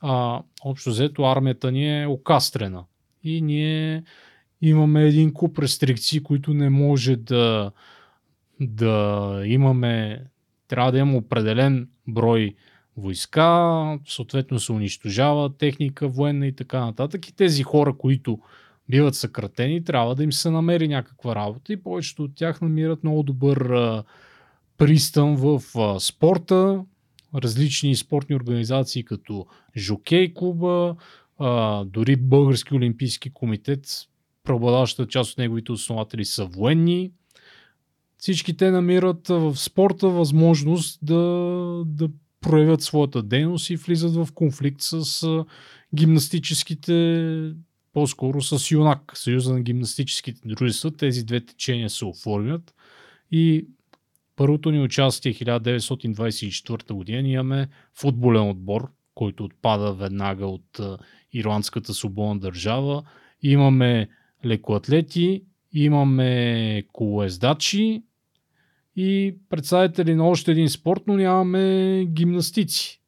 [0.00, 2.84] а, общо взето армията ни е окастрена
[3.22, 4.04] и ние
[4.62, 7.72] имаме един куп рестрикции, които не може да,
[8.60, 10.24] да имаме,
[10.68, 12.54] трябва да имаме определен брой
[12.96, 17.28] войска, съответно се унищожава техника военна и така нататък.
[17.28, 18.38] И тези хора, които
[18.88, 23.22] биват съкратени, трябва да им се намери някаква работа и повечето от тях намират много
[23.22, 24.04] добър а,
[24.78, 26.84] пристан в а, спорта,
[27.34, 29.46] различни спортни организации като
[29.76, 30.96] Жокей клуба,
[31.38, 33.86] а, дори Български олимпийски комитет,
[34.44, 37.12] преобладаващата част от неговите основатели са военни.
[38.18, 41.14] Всички те намират в спорта възможност да,
[41.86, 42.08] да
[42.40, 45.26] проявят своята дейност и влизат в конфликт с
[45.94, 47.52] гимнастическите
[47.96, 50.90] по-скоро с ЮНАК, Съюза на гимнастическите дружества.
[50.90, 52.74] Тези две течения се оформят
[53.30, 53.66] и
[54.36, 60.80] първото ни участие 1924 година имаме футболен отбор, който отпада веднага от
[61.32, 63.02] ирландската свободна държава.
[63.42, 64.08] Имаме
[64.44, 68.02] лекоатлети, имаме колоездачи
[68.96, 73.00] и представители на още един спорт, но нямаме гимнастици.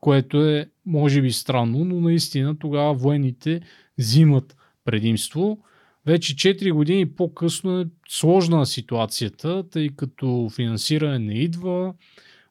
[0.00, 3.60] Което е, може би, странно, но наистина тогава военните
[4.00, 5.58] взимат предимство.
[6.06, 11.94] Вече 4 години по-късно е сложна ситуацията, тъй като финансиране не идва,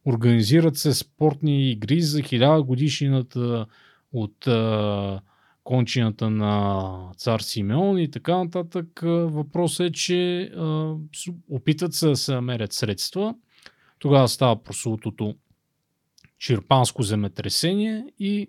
[0.05, 3.65] организират се спортни игри за 1000 годишнината
[4.13, 4.47] от
[5.63, 8.99] кончината на цар Симеон и така нататък.
[9.03, 10.95] Въпросът е, че а,
[11.49, 13.35] опитат се да се намерят средства.
[13.99, 15.35] Тогава става прослутото
[16.39, 18.47] черпанско земетресение и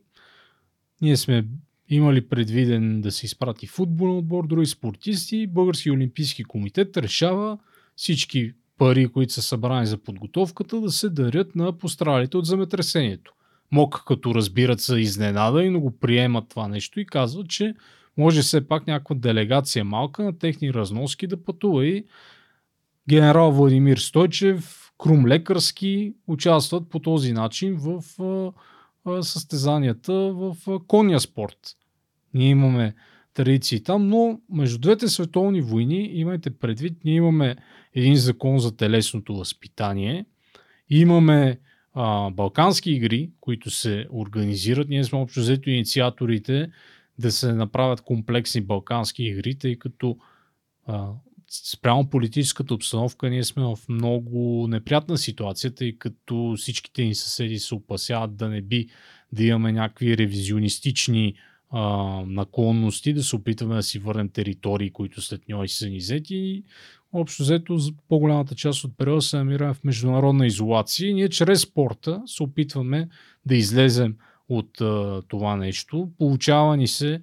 [1.00, 1.44] ние сме
[1.90, 5.46] имали предвиден да се изпрати футболен отбор, други спортисти.
[5.46, 7.58] Български олимпийски комитет решава
[7.96, 13.32] всички пари, които са събрани за подготовката, да се дарят на пострадалите от земетресението.
[13.72, 17.74] МОК, като разбират са изненада и го приемат това нещо и казват, че
[18.16, 22.04] може все пак някаква делегация малка на техни разноски да пътува и
[23.08, 28.02] генерал Владимир Стойчев, Крум Лекарски участват по този начин в
[29.22, 31.56] състезанията в конния спорт.
[32.34, 32.94] Ние имаме
[33.34, 37.56] традиции там, но между двете световни войни, имайте предвид, ние имаме
[37.94, 40.24] един закон за телесното възпитание,
[40.90, 41.58] имаме
[41.94, 44.88] а, балкански игри, които се организират.
[44.88, 46.70] Ние сме общо взето инициаторите
[47.18, 50.18] да се направят комплексни балкански игри, тъй като
[50.86, 51.08] а,
[51.50, 57.74] спрямо политическата обстановка ние сме в много неприятна ситуация, тъй като всичките ни съседи се
[57.74, 58.88] опасяват да не би
[59.32, 61.34] да имаме някакви ревизионистични
[62.26, 66.62] наклонности, да се опитваме да си върнем територии, които след него са ни взети.
[67.12, 72.42] Общо взето, по-голямата част от периода се намираме в международна изолация ние чрез спорта се
[72.42, 73.08] опитваме
[73.46, 74.16] да излезем
[74.48, 76.10] от а, това нещо.
[76.18, 77.20] Получава ни се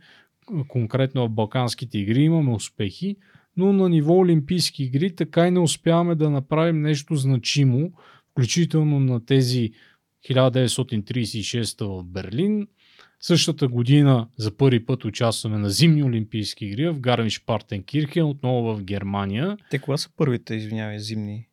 [0.68, 3.16] конкретно в Балканските игри, имаме успехи,
[3.58, 7.92] но на ниво Олимпийски игри така и не успяваме да направим нещо значимо,
[8.32, 9.72] включително на тези
[10.30, 12.68] 1936 в Берлин.
[13.20, 18.84] Същата година за първи път участваме на зимни Олимпийски игри в Гармиш Партенкирхен, отново в
[18.84, 19.58] Германия.
[19.72, 21.48] Те кога са първите, извинявай, зимни?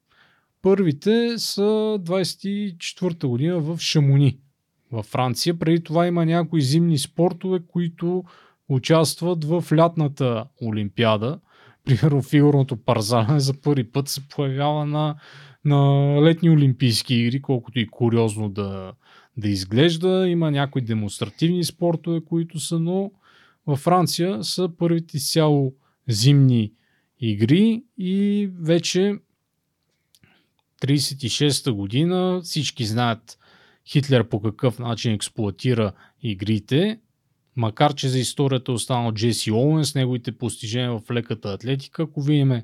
[0.63, 4.39] Първите са 24-та година в Шамони,
[4.93, 5.59] във Франция.
[5.59, 8.25] Преди това има някои зимни спортове, които
[8.69, 11.41] участват в лятната Олимпиада.
[11.85, 15.17] Примерно фигурното парзане за първи път се появява на,
[15.65, 15.79] на
[16.23, 18.93] летни Олимпийски игри, колкото и куриозно да,
[19.37, 20.29] да изглежда.
[20.29, 23.13] Има някои демонстративни спортове, които са, но
[23.67, 25.75] във Франция са първите цяло
[26.09, 26.73] зимни
[27.21, 29.15] игри и вече
[30.83, 33.39] 36-та година всички знаят
[33.87, 37.01] Хитлер по какъв начин експлуатира игрите,
[37.57, 42.03] макар че за историята е останал Джеси Оуен с неговите постижения в леката атлетика.
[42.03, 42.63] Ако видим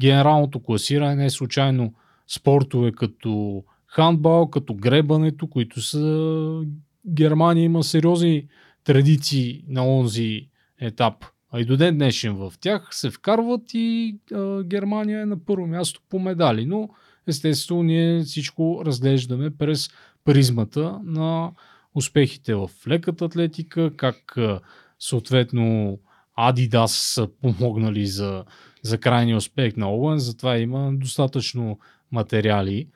[0.00, 1.94] генералното класиране, не е случайно
[2.28, 6.62] спортове като хандбал, като гребането, които са
[7.06, 8.46] Германия има сериозни
[8.84, 10.48] традиции на онзи
[10.80, 11.14] етап.
[11.52, 15.66] А и до ден днешен в тях се вкарват и а, Германия е на първо
[15.66, 16.66] място по медали.
[16.66, 16.88] Но
[17.26, 19.90] естествено ние всичко разглеждаме през
[20.24, 21.52] призмата на
[21.94, 24.36] успехите в леката атлетика, как
[24.98, 25.98] съответно
[26.38, 28.44] Adidas са помогнали за,
[28.82, 31.78] за крайния успех на Оуен, затова има достатъчно
[32.12, 32.88] материали,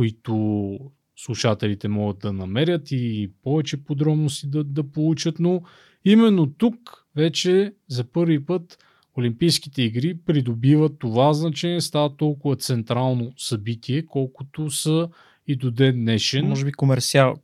[0.00, 0.78] които
[1.16, 5.62] слушателите могат да намерят и повече подробности да, да получат, но
[6.04, 8.78] именно тук вече за първи път
[9.18, 15.08] Олимпийските игри придобиват това значение, става толкова централно събитие, колкото са
[15.46, 16.48] и до ден днешен.
[16.48, 17.36] Може би комерциал.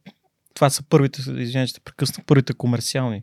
[0.54, 3.22] Това са първите, извинявайте, ще прекъсна, първите комерциални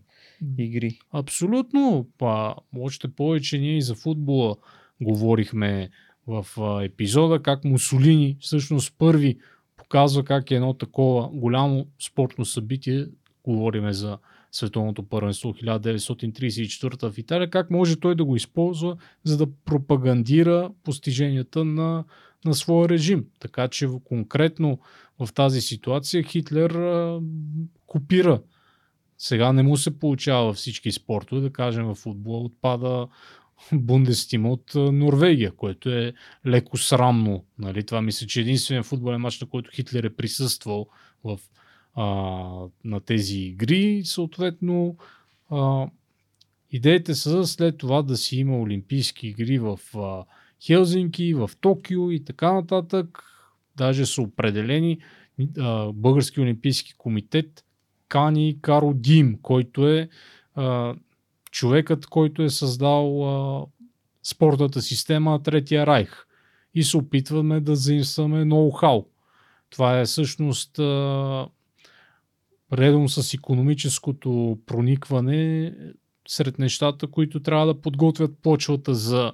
[0.58, 1.00] игри.
[1.12, 2.08] Абсолютно.
[2.18, 4.56] Па, още повече ние и за футбола
[5.02, 5.90] говорихме
[6.28, 6.46] в
[6.84, 9.38] епизода, как Мусолини всъщност първи
[9.78, 13.06] показва как е едно такова голямо спортно събитие,
[13.44, 14.18] говориме за
[14.52, 21.66] световното първенство 1934 в Италия, как може той да го използва, за да пропагандира постиженията
[21.66, 22.04] на,
[22.46, 23.26] на своя режим.
[23.40, 24.80] Така че конкретно
[25.20, 27.22] в тази ситуация Хитлер а,
[27.88, 28.42] копира.
[29.18, 33.08] Сега не му се получава във всички спортове, да кажем в футбола отпада
[33.74, 36.14] Бундестима от Норвегия, което е
[36.48, 37.46] леко срамно.
[37.60, 37.86] Нали?
[37.86, 40.88] Това мисля, че единственият футболен матч, на който Хитлер е присъствал
[41.24, 41.40] в,
[41.96, 42.06] а,
[42.84, 44.02] на тези игри.
[44.06, 44.98] Съответно,
[45.50, 45.88] а,
[46.72, 50.26] идеите са след това да си има Олимпийски игри в а,
[50.66, 53.24] Хелзинки, в Токио и така нататък.
[53.76, 54.98] Даже са определени
[55.60, 57.64] а, Български олимпийски комитет
[58.08, 60.10] кани Каро Дим, който е
[61.54, 63.66] човекът, който е създал а,
[64.24, 66.26] спортната система Третия райх.
[66.74, 69.06] И се опитваме да заимстваме ноу-хау.
[69.70, 71.48] Това е всъщност а,
[72.74, 75.74] редом с економическото проникване
[76.28, 79.34] сред нещата, които трябва да подготвят почвата за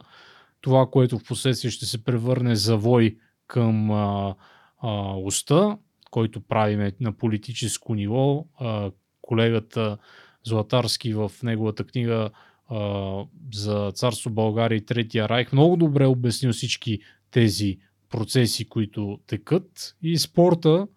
[0.62, 3.18] това, което в последствие ще се превърне завой
[3.48, 4.36] към а,
[4.82, 5.78] а, уста,
[6.12, 8.46] който правиме на политическо ниво.
[8.60, 8.92] А,
[9.22, 9.98] колегата
[10.44, 12.30] Златарски в неговата книга
[12.70, 13.24] а,
[13.54, 17.00] за царство България и Третия райх много добре обяснил всички
[17.32, 17.78] тези
[18.10, 20.88] процеси, които текат и спорта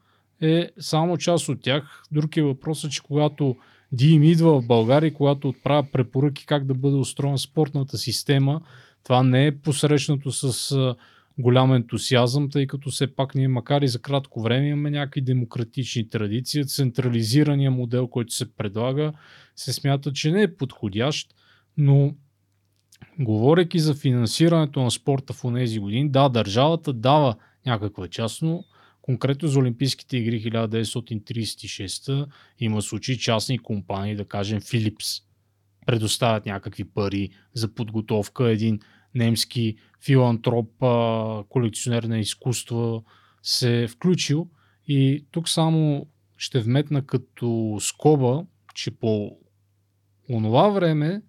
[0.40, 2.02] е само част от тях.
[2.12, 3.56] Друг е въпросът, че когато
[3.92, 8.60] Дим идва в България, когато отправя препоръки как да бъде устроена спортната система,
[9.04, 10.76] това не е посрещнато с
[11.38, 16.08] голям ентусиазъм, тъй като все пак ние, макар и за кратко време, имаме някакви демократични
[16.08, 16.66] традиции.
[16.66, 19.12] Централизирания модел, който се предлага,
[19.56, 21.34] се смята, че не е подходящ,
[21.76, 22.14] но
[23.20, 27.34] говорейки за финансирането на спорта в тези години, да, държавата дава
[27.66, 28.64] някаква част, но
[29.02, 32.26] конкретно за Олимпийските игри 1936
[32.58, 35.22] има случаи частни компании, да кажем Philips,
[35.86, 38.50] предоставят някакви пари за подготовка.
[38.50, 38.80] Един
[39.14, 40.68] немски филантроп,
[41.48, 43.02] колекционер на изкуства
[43.42, 44.48] се е включил.
[44.86, 46.06] И тук само
[46.36, 48.44] ще вметна като скоба,
[48.74, 49.38] че по
[50.30, 51.22] онова време,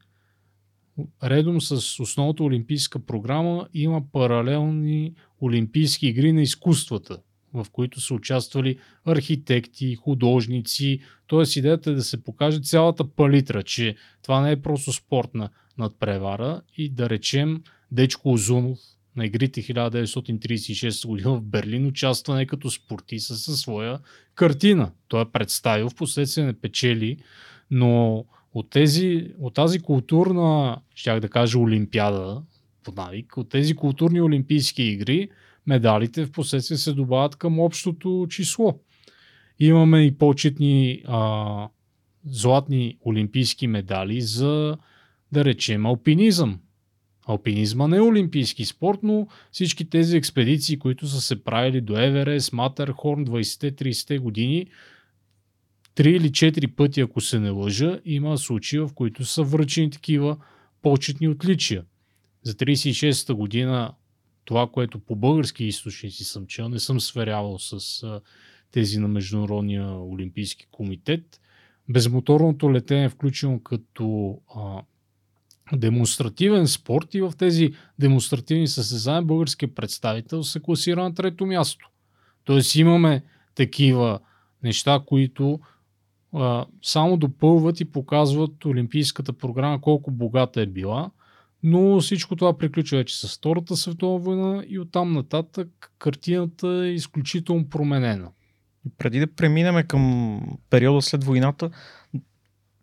[1.23, 7.17] редом с основната олимпийска програма, има паралелни олимпийски игри на изкуствата,
[7.53, 10.99] в които са участвали архитекти, художници.
[11.27, 16.61] Тоест идеята е да се покаже цялата палитра, че това не е просто спортна надпревара
[16.77, 18.79] и да речем Дечко Озунов
[19.15, 23.99] на игрите 1936 година в Берлин участва не като спортист, със своя
[24.35, 24.91] картина.
[25.07, 27.17] Той е представил, в последствие не печели,
[27.71, 32.41] но от, тези, от тази културна, щях да кажа, олимпиада,
[32.83, 35.29] по навик, от тези културни олимпийски игри,
[35.67, 38.79] медалите в последствие се добавят към общото число.
[39.59, 41.67] Имаме и почетни а,
[42.25, 44.77] златни олимпийски медали за,
[45.33, 46.59] да речем, алпинизъм.
[47.27, 52.53] Алпинизма не е олимпийски спорт, но всички тези експедиции, които са се правили до Еверест,
[52.53, 54.67] Матерхорн, 20-30 години,
[55.95, 60.37] три или четири пъти, ако се не лъжа, има случаи, в които са връчени такива
[60.81, 61.83] почетни отличия.
[62.43, 63.93] За 36-та година
[64.45, 68.03] това, което по български източници съм чел, не съм сверявал с
[68.71, 71.41] тези на Международния олимпийски комитет.
[71.89, 74.81] Безмоторното летене е включено като а,
[75.77, 81.89] демонстративен спорт и в тези демонстративни състезания българският представител се класира на трето място.
[82.43, 83.23] Тоест имаме
[83.55, 84.19] такива
[84.63, 85.59] неща, които
[86.33, 91.11] а, само допълват и показват Олимпийската програма колко богата е била,
[91.63, 97.69] но всичко това приключва вече с Втората световна война и оттам нататък картината е изключително
[97.69, 98.31] променена.
[98.97, 101.69] Преди да преминем към периода след войната,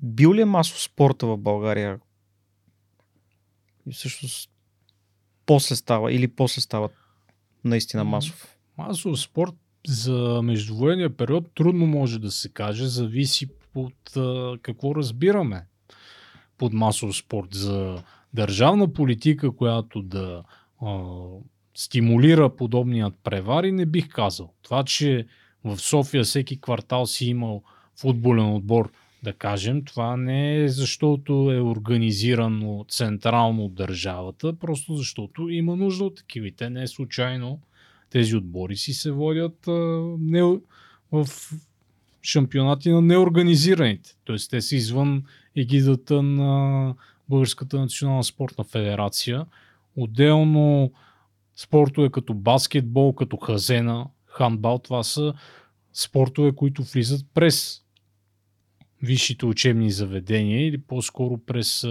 [0.02, 1.98] бил ли е масов спорта в България?
[3.86, 4.50] И всъщност
[5.46, 6.88] после става или после става
[7.64, 8.56] наистина масов?
[8.78, 9.54] Масов спорт
[9.86, 15.66] за междувоенния период трудно може да се каже, зависи от а, какво разбираме
[16.58, 17.54] под масов спорт.
[17.54, 18.02] За
[18.34, 20.42] държавна политика, която да
[20.82, 21.04] а,
[21.74, 24.54] стимулира подобният превари, не бих казал.
[24.62, 25.26] Това, че
[25.64, 27.62] в София всеки квартал си имал
[28.00, 28.92] футболен отбор,
[29.22, 36.04] да кажем, това не е защото е организирано централно от държавата, просто защото има нужда
[36.04, 36.46] от такива.
[36.46, 37.60] И те не е случайно
[38.10, 39.72] тези отбори си се водят а,
[40.20, 40.42] не,
[41.12, 41.26] в
[42.22, 44.16] шампионати на неорганизираните.
[44.24, 45.24] Тоест те са извън
[45.56, 46.94] егидата на
[47.28, 49.46] Българската национална спортна федерация.
[49.96, 50.92] Отделно
[51.56, 55.34] спортове като баскетбол, като хазена, хандбал, това са
[55.92, 57.82] спортове, които влизат през
[59.02, 61.86] висшите учебни заведения или по-скоро през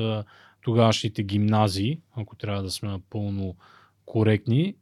[0.61, 3.55] тогавашните гимназии, ако трябва да сме напълно
[4.05, 4.75] коректни.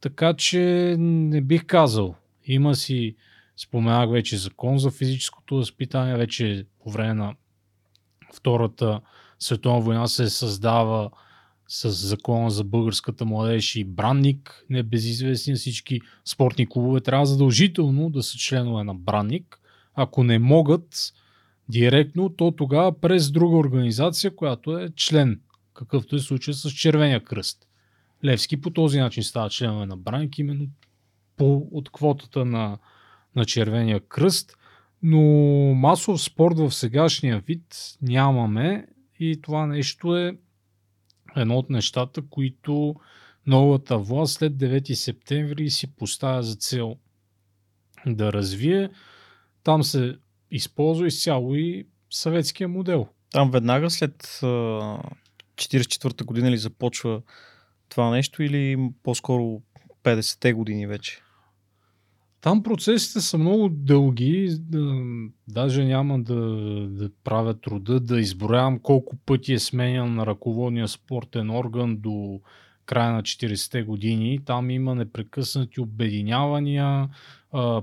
[0.00, 2.14] Така че не бих казал.
[2.44, 3.16] Има си,
[3.56, 7.34] споменах вече, закон за физическото възпитание, вече по време на
[8.34, 9.00] Втората
[9.38, 11.10] световна война се създава
[11.68, 18.38] с закона за българската младеж и бранник, небезизвестни всички спортни клубове трябва задължително да са
[18.38, 19.60] членове на бранник.
[19.94, 21.12] Ако не могат
[21.68, 25.40] директно, то тогава през друга организация, която е член,
[25.74, 27.68] какъвто е случай с Червения кръст.
[28.24, 30.66] Левски по този начин става членове на бранник, именно
[31.36, 32.78] по, от квотата на,
[33.36, 34.56] на Червения кръст.
[35.02, 35.22] Но
[35.74, 38.86] масов спорт в сегашния вид нямаме
[39.20, 40.38] и това нещо е
[41.36, 42.94] едно от нещата, които
[43.46, 46.96] новата власт след 9 септември си поставя за цел
[48.06, 48.90] да развие.
[49.64, 50.16] Там се
[50.50, 53.06] използва изцяло и съветския модел.
[53.30, 54.22] Там веднага след
[55.56, 57.22] 44-та година ли започва
[57.88, 59.62] това нещо или по-скоро
[60.04, 61.20] 50-те години вече?
[62.40, 64.58] Там процесите са много дълги,
[65.48, 66.34] даже няма да,
[66.90, 72.40] да правя труда да изброявам колко пъти е сменян на ръководния спортен орган до
[72.86, 74.38] края на 40-те години.
[74.44, 77.08] Там има непрекъснати обединявания,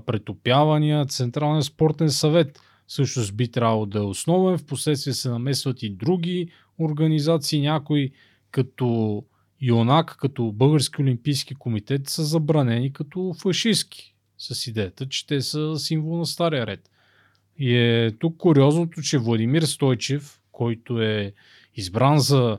[0.06, 1.06] претопявания.
[1.06, 4.58] Централен спортен съвет също би трябвало да е основен.
[4.58, 6.48] В последствие се намесват и други
[6.78, 8.10] организации, някои
[8.50, 9.24] като
[9.60, 16.16] Юнак, като Български олимпийски комитет са забранени като фашистски с идеята, че те са символ
[16.16, 16.90] на стария ред.
[17.58, 21.32] И е тук куриозното, че Владимир Стойчев, който е
[21.74, 22.58] избран за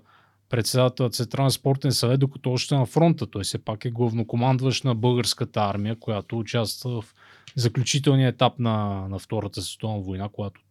[0.49, 3.27] председател на Централен спортен съвет, докато още на фронта.
[3.27, 7.15] Той все пак е главнокомандващ на българската армия, която участва в
[7.55, 10.61] заключителния етап на, на Втората световна война, когато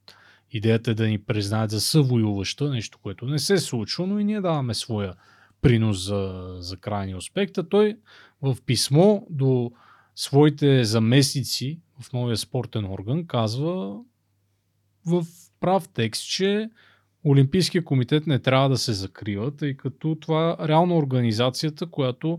[0.50, 4.40] идеята е да ни признаят за съвоюваща, нещо, което не се случва, но и ние
[4.40, 5.14] даваме своя
[5.60, 7.50] принос за, за крайния успех.
[7.70, 7.96] той
[8.42, 9.72] в писмо до
[10.14, 14.00] своите заместници в новия спортен орган казва
[15.06, 15.24] в
[15.60, 16.70] прав текст, че
[17.26, 22.38] Олимпийския комитет не трябва да се закрива, тъй като това е реално организацията, която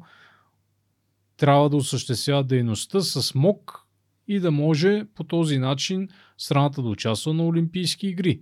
[1.38, 3.84] трябва да осъществява дейността с МОК
[4.28, 8.42] и да може по този начин страната да участва на Олимпийски игри.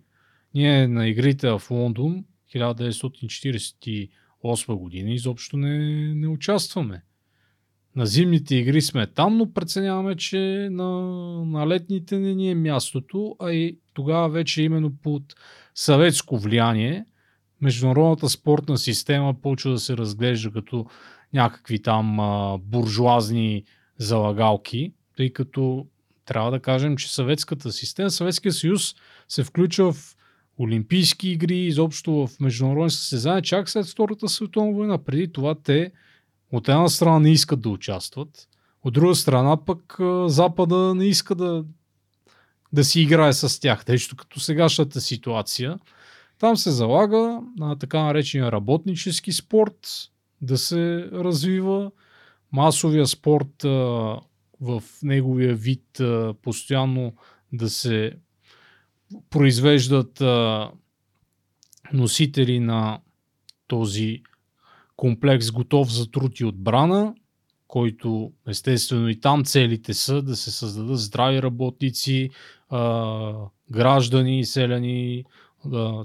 [0.54, 2.26] Ние на игрите в Лондон
[2.56, 5.78] 1948 година изобщо не,
[6.16, 7.04] не участваме.
[7.96, 10.90] На зимните игри сме там, но преценяваме, че на,
[11.46, 15.24] на летните не ни е мястото, а и тогава вече именно под
[15.76, 17.06] съветско влияние
[17.62, 20.86] международната спортна система почва да се разглежда като
[21.34, 23.64] някакви там а, буржуазни
[23.98, 25.88] залагалки, тъй като
[26.26, 28.96] трябва да кажем, че съветската система, Съветския съюз
[29.28, 30.16] се включва в
[30.60, 34.98] Олимпийски игри, изобщо в международни състезания, чак след Втората световна война.
[34.98, 35.92] Преди това те
[36.56, 38.48] от една страна не искат да участват,
[38.84, 39.98] от друга страна пък
[40.28, 41.66] Запада не иска да,
[42.74, 43.88] да си играе с тях.
[43.88, 45.80] Нещо като сегашната ситуация.
[46.40, 49.88] Там се залага на така наречения работнически спорт
[50.42, 51.92] да се развива.
[52.52, 53.70] Масовия спорт а,
[54.62, 57.14] в неговия вид а, постоянно
[57.54, 58.14] да се
[59.30, 60.72] произвеждат а,
[61.94, 63.00] носители на
[63.68, 64.24] този
[64.96, 67.16] комплекс готов за труд и отбрана,
[67.68, 72.30] който естествено и там целите са да се създадат здрави работници,
[73.72, 75.24] граждани, селяни,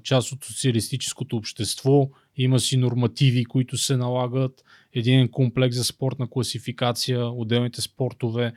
[0.03, 2.11] част от социалистическото общество.
[2.36, 4.64] Има си нормативи, които се налагат.
[4.93, 8.53] Един комплекс за спортна класификация, отделните спортове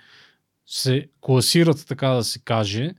[0.66, 2.94] се класират, така да се каже.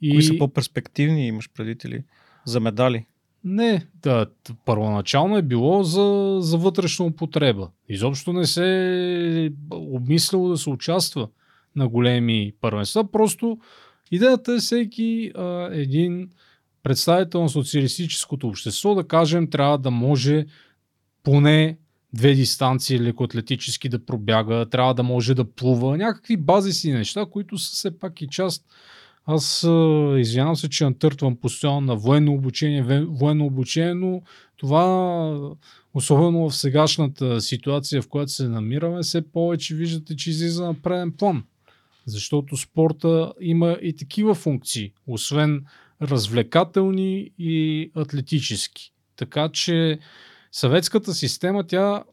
[0.00, 0.10] И...
[0.10, 2.04] Кои са по-перспективни, имаш предвид ли?
[2.46, 3.06] За медали?
[3.44, 4.26] Не, да,
[4.64, 7.68] първоначално е било за, за вътрешна употреба.
[7.88, 8.64] Изобщо не се
[9.44, 11.28] е обмисляло да се участва
[11.76, 13.10] на големи първенства.
[13.10, 13.58] Просто
[14.10, 16.30] идеята е всеки а, един
[16.82, 20.46] представител на социалистическото общество, да кажем, трябва да може
[21.22, 21.78] поне
[22.12, 27.72] две дистанции лекоатлетически да пробяга, трябва да може да плува, някакви базиси неща, които са
[27.72, 28.64] все пак и част
[29.30, 29.66] аз
[30.18, 34.22] извинявам се, че натъртвам постоянно на военно обучение, военно обучение, но
[34.56, 35.54] това,
[35.94, 41.12] особено в сегашната ситуация, в която се намираме, все повече виждате, че излиза на преден
[41.12, 41.44] план.
[42.06, 45.64] Защото спорта има и такива функции, освен
[46.02, 48.92] развлекателни и атлетически.
[49.16, 49.98] Така че
[50.52, 52.04] съветската система, тя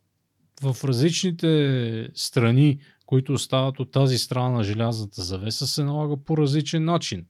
[0.61, 6.85] в различните страни които остават от тази страна на желязната завеса, се налага по различен
[6.85, 7.25] начин.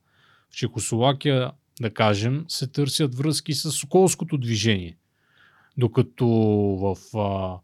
[0.49, 1.51] В Чехословакия,
[1.81, 4.97] да кажем, се търсят връзки с Соколското движение.
[5.77, 6.27] Докато
[6.81, 7.59] в а,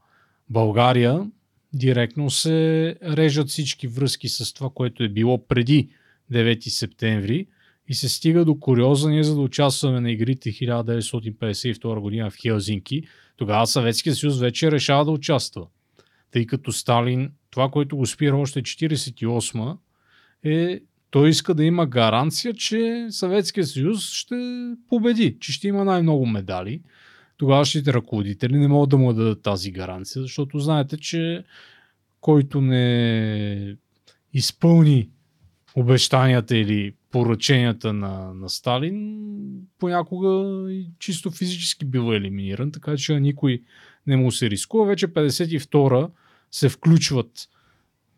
[0.49, 1.27] България
[1.73, 5.89] директно се режат всички връзки с това, което е било преди
[6.31, 7.47] 9 септември
[7.87, 13.03] и се стига до куриоза ние за да участваме на игрите 1952 година в Хелзинки.
[13.37, 15.67] Тогава Съветския съюз вече решава да участва.
[16.31, 19.77] Тъй като Сталин това, което го спира още 48
[20.43, 20.79] е
[21.09, 24.35] той иска да има гаранция, че Съветския съюз ще
[24.89, 26.81] победи, че ще има най-много медали.
[27.37, 31.43] Тогавашните ръководители не могат да му дадат тази гаранция, защото знаете, че
[32.21, 33.75] който не
[34.33, 35.09] изпълни
[35.75, 39.17] обещанията или поръченията на, на Сталин,
[39.79, 43.61] понякога и чисто физически бива елиминиран, така че никой
[44.07, 44.85] не му се рискува.
[44.85, 46.09] Вече 52-а
[46.51, 47.47] се включват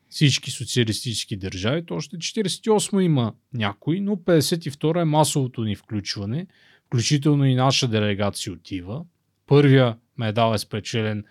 [0.09, 6.47] всички социалистически държави, то още 48 има някой, но 52 е масовото ни включване,
[6.85, 9.05] включително и наша делегация отива.
[9.47, 11.23] Първия медал е спечелен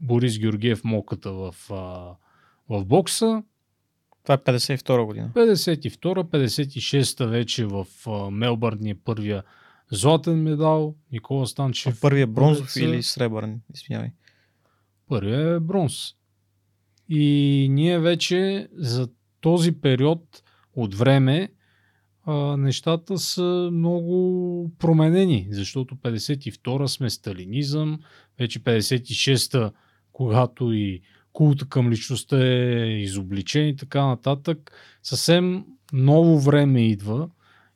[0.00, 1.54] Борис Георгиев Моката в,
[2.68, 3.42] в бокса.
[4.22, 5.30] Това е 52 година.
[5.34, 7.86] 52 56 вече в
[8.30, 9.42] Мелбърн е първия
[9.90, 10.94] златен медал.
[11.12, 11.96] Никола Станчев.
[11.98, 14.10] А първия бронзов или сребърен, извинявай.
[15.12, 15.94] Първият е бронз.
[17.08, 19.08] И ние вече за
[19.40, 20.42] този период
[20.76, 21.48] от време
[22.24, 28.00] а, нещата са много променени, защото 52-а сме сталинизъм,
[28.38, 29.72] вече 56-та,
[30.12, 31.02] когато и
[31.32, 37.28] култа към личността е изобличен и така нататък, съвсем ново време идва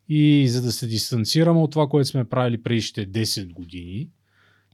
[0.09, 4.09] и за да се дистанцираме от това, което сме правили предишните 10 години,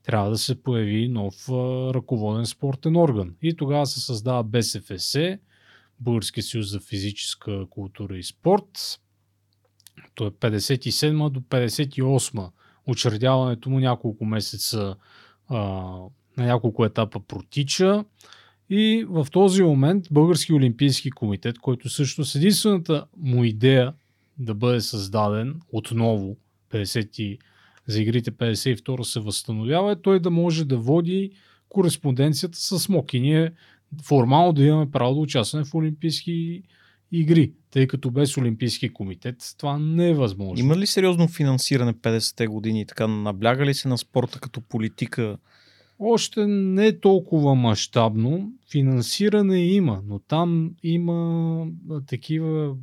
[0.02, 1.52] трябва да се появи нов а,
[1.94, 3.34] ръководен спортен орган.
[3.42, 5.16] И тогава се създава БСФС,
[6.00, 9.00] Българския съюз за физическа култура и спорт.
[10.14, 12.50] То е 57 до 58
[12.86, 14.96] Учредяването му няколко месеца
[15.48, 15.58] а,
[16.36, 18.04] на няколко етапа протича.
[18.70, 23.94] И в този момент Български олимпийски комитет, който също с единствената му идея
[24.38, 26.36] да бъде създаден отново
[26.70, 27.38] 50
[27.86, 31.30] за игрите 52 се възстановява, е той да може да води
[31.68, 33.14] кореспонденцията с МОК.
[33.14, 33.52] И ние
[34.02, 36.62] формално да имаме право да участваме в Олимпийски
[37.12, 40.64] игри, тъй като без Олимпийски комитет това не е възможно.
[40.64, 42.86] Има ли сериозно финансиране 50-те години?
[42.86, 45.36] Така набляга ли се на спорта като политика?
[45.98, 48.52] Още не е толкова мащабно.
[48.70, 51.66] Финансиране има, но там има
[52.06, 52.76] такива,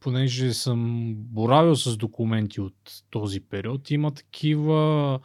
[0.00, 5.20] понеже съм боравил с документи от този период, има такива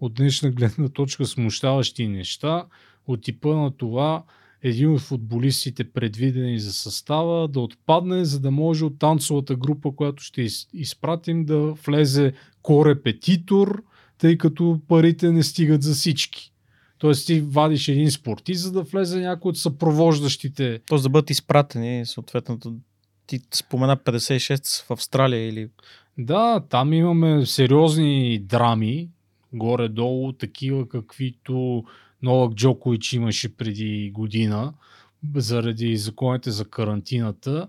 [0.00, 2.66] от днешна гледна точка смущаващи неща
[3.06, 4.24] от типа на това
[4.62, 10.22] един от футболистите предвидени за състава да отпадне, за да може от танцовата група, която
[10.22, 13.82] ще изпратим да влезе корепетитор,
[14.18, 16.52] тъй като парите не стигат за всички.
[16.98, 20.80] Тоест ти вадиш един спортист, за да влезе някой от съпровождащите.
[20.88, 22.58] Тоест да бъдат изпратени, съответно,
[23.38, 25.68] ти спомена 56 в Австралия или...
[26.18, 29.08] Да, там имаме сериозни драми,
[29.52, 31.84] горе-долу, такива каквито
[32.22, 34.74] Новак Джокович имаше преди година,
[35.34, 37.68] заради законите за карантината.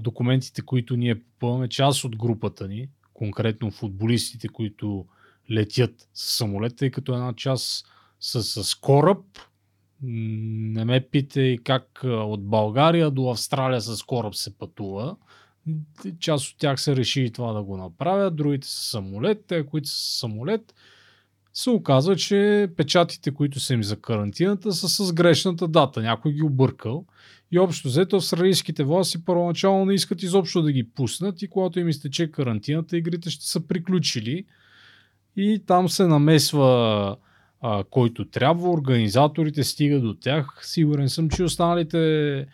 [0.00, 5.06] Документите, които ние попълваме, част от групата ни, конкретно футболистите, които
[5.50, 7.86] летят с самолет, тъй като една част
[8.20, 9.18] с, с кораб.
[10.02, 15.16] Не ме питай как от България до Австралия с кораб се пътува.
[16.20, 20.18] Част от тях са решили това да го направят, другите са самолет, те, които са
[20.18, 20.74] самолет,
[21.54, 26.02] се оказва, че печатите, които са им за карантината, са с грешната дата.
[26.02, 27.04] Някой ги объркал.
[27.50, 31.88] И общо взето австралийските власти първоначално не искат изобщо да ги пуснат и когато им
[31.88, 34.44] изтече карантината, игрите ще са приключили.
[35.36, 37.16] И там се намесва
[37.90, 40.60] който трябва, организаторите стига до тях.
[40.62, 42.46] Сигурен съм, че останалите,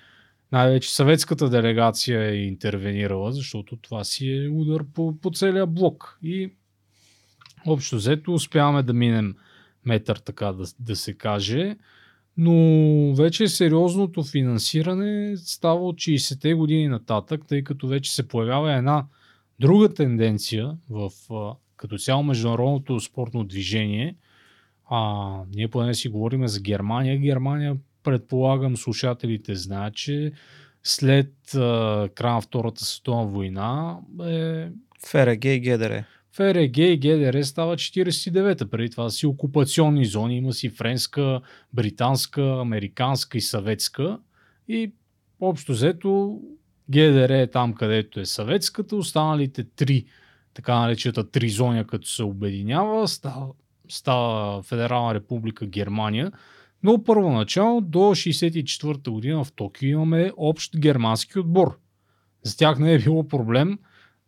[0.53, 6.19] най-вече съветската делегация е интервенирала, защото това си е удар по, по целия блок.
[6.23, 6.51] И
[7.67, 9.35] общо взето успяваме да минем
[9.85, 11.77] метър, така да, да се каже.
[12.37, 19.07] Но вече сериозното финансиране става от 60-те години нататък, тъй като вече се появява една
[19.61, 21.11] друга тенденция в
[21.77, 24.17] като цяло международното спортно движение.
[24.91, 27.19] А, ние поне си говорим за Германия.
[27.19, 30.33] Германия, предполагам, слушателите знаят, че
[30.83, 34.69] след а, края на Втората световна война е...
[35.07, 36.05] ФРГ и ГДР.
[36.33, 38.67] ФРГ и ГДР става 49-та.
[38.67, 40.37] Преди това си окупационни зони.
[40.37, 41.41] Има си френска,
[41.73, 44.19] британска, американска и съветска.
[44.69, 44.93] И
[45.41, 46.41] общо взето
[46.91, 48.97] ГДР е там, където е съветската.
[48.97, 50.05] Останалите три,
[50.55, 53.47] така наречената три зони, като се обединява, става,
[53.89, 56.33] става Федерална република Германия.
[56.83, 61.79] Но първоначално до 64-та година в Токио имаме общ германски отбор.
[62.43, 63.79] За тях не е било проблем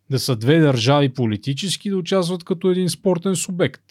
[0.09, 3.83] да са две държави политически да участват като един спортен субект.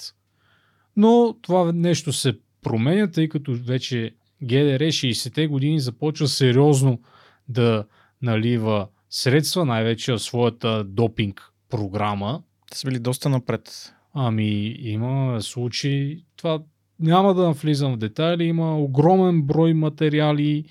[0.96, 7.00] Но това нещо се променя, тъй като вече ГДР 60-те години започва сериозно
[7.48, 7.84] да
[8.22, 12.42] налива средства, най-вече в своята допинг програма.
[12.70, 13.94] Те са били доста напред.
[14.14, 16.62] Ами има случаи, това
[17.00, 20.64] няма да влизам в детайли, има огромен брой материали,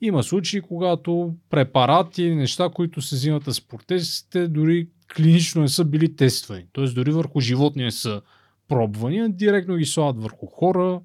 [0.00, 6.16] има случаи, когато препарати, неща, които се взимат с спортистите, дори клинично не са били
[6.16, 6.64] тествани.
[6.72, 6.84] Т.е.
[6.84, 8.22] дори върху животни не са
[8.68, 11.00] пробвани, директно ги слагат върху хора.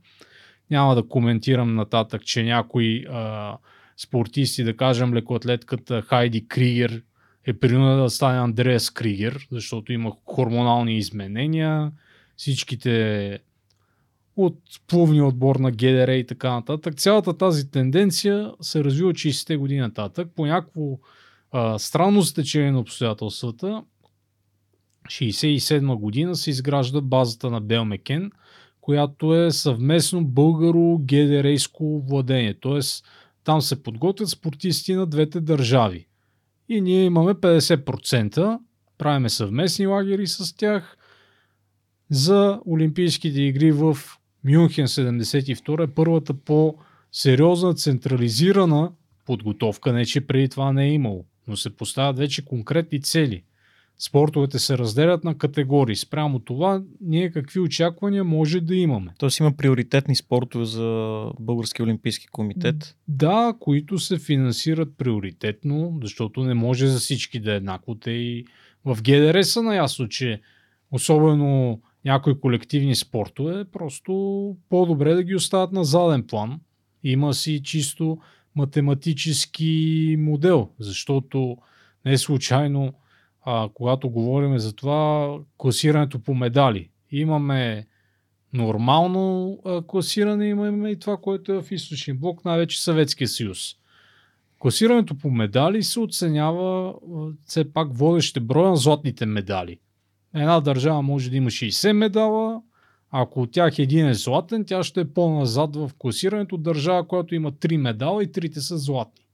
[0.72, 3.58] Няма да коментирам нататък, че някои а,
[3.98, 7.04] спортисти, да кажем лекоатлетката Хайди Кригер
[7.46, 11.92] е принудена да стане Андреас Кригер, защото има хормонални изменения.
[12.38, 13.40] Всичките
[14.36, 16.96] от плувния отбор на ГДР и така нататък.
[16.96, 20.28] Цялата тази тенденция се развива 60-те години нататък.
[20.36, 21.00] По някакво
[21.52, 23.84] а, странно стечение на обстоятелствата,
[25.06, 28.32] 67 година се изгражда базата на Белмекен,
[28.82, 32.54] която е съвместно българо-гедерейско владение.
[32.54, 33.06] Тоест,
[33.44, 36.08] там се подготвят спортисти на двете държави.
[36.70, 38.60] И ние имаме 50%,
[38.98, 40.98] правиме съвместни лагери с тях
[42.10, 43.98] за Олимпийските игри в
[44.44, 48.92] Мюнхен 72 е първата по-сериозна централизирана
[49.26, 53.44] подготовка, не че преди това не е имало, но се поставят вече конкретни цели.
[54.00, 55.96] Спортовете се разделят на категории.
[55.96, 59.12] Спрямо това, ние какви очаквания може да имаме.
[59.18, 62.96] Тоест има приоритетни спортове за Български олимпийски комитет?
[63.08, 67.96] Да, които се финансират приоритетно, защото не може за всички да е еднакво.
[67.96, 68.46] Те и
[68.86, 70.42] в ГДР са наясно, че
[70.92, 74.14] особено някои колективни спортове, просто
[74.70, 76.60] по-добре да ги оставят на заден план.
[77.04, 78.18] Има си чисто
[78.56, 81.58] математически модел, защото
[82.06, 82.94] не е случайно
[83.46, 86.90] а, когато говорим за това класирането по медали.
[87.12, 87.88] Имаме
[88.54, 93.76] нормално а, класиране, имаме и това, което е в източния блок, най-вече Съветския съюз.
[94.60, 96.94] Класирането по медали се оценява
[97.46, 99.80] все пак водещите броя на златните медали.
[100.36, 102.62] Една държава може да има 60 медала,
[103.12, 107.52] ако от тях един е златен, тя ще е по-назад в класирането държава, която има
[107.52, 109.26] 3 медала и трите са златни.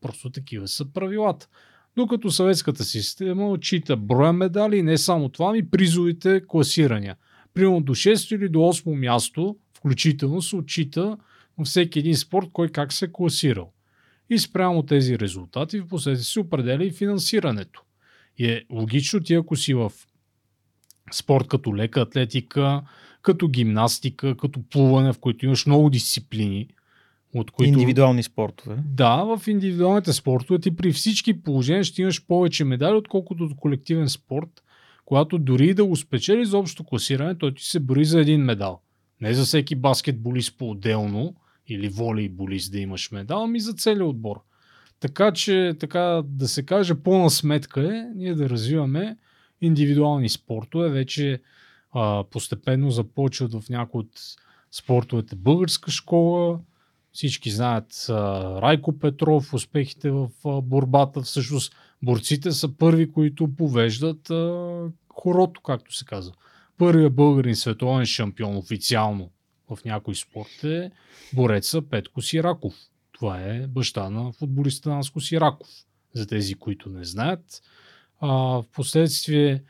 [0.00, 1.48] Просто такива са правилата.
[1.96, 7.16] Докато съветската система отчита броя медали не само това, ами призовите класирания.
[7.54, 11.16] Примерно до 6 или до 8 място, включително се отчита
[11.58, 13.72] във всеки един спорт, кой как се е класирал.
[14.30, 17.82] И спрямо тези резултати в последствие се определя и финансирането.
[18.38, 19.92] И е логично ти, ако си в
[21.12, 22.82] спорт като лека атлетика,
[23.22, 26.68] като гимнастика, като плуване, в които имаш много дисциплини,
[27.34, 27.68] от които...
[27.68, 28.76] Индивидуални спортове.
[28.84, 34.08] Да, в индивидуалните спортове ти при всички положения ще имаш повече медали, отколкото от колективен
[34.08, 34.62] спорт,
[35.04, 38.80] когато дори да го спечели за общо класиране, той ти се бори за един медал.
[39.20, 41.34] Не за всеки баскетболист по-отделно
[41.68, 44.36] или волейболист да имаш медал, ами за целият отбор.
[45.00, 49.16] Така че, така да се каже, пълна сметка е ние да развиваме
[49.60, 50.88] индивидуални спортове.
[50.88, 51.40] Вече
[51.92, 54.20] а, постепенно започват в някои от
[54.70, 56.60] спортовете българска школа.
[57.16, 58.06] Всички знаят
[58.62, 60.28] Райко Петров, успехите в
[60.62, 61.22] борбата.
[61.22, 64.28] Всъщност борците са първи, които повеждат
[65.14, 66.34] хорото, както се казва.
[66.78, 69.30] Първият българин световен шампион официално
[69.70, 70.90] в някой спорт е
[71.32, 72.74] бореца Петко Сираков.
[73.12, 75.68] Това е баща на футболиста Наско Сираков.
[76.14, 77.62] За тези, които не знаят.
[78.20, 79.62] А, в последствие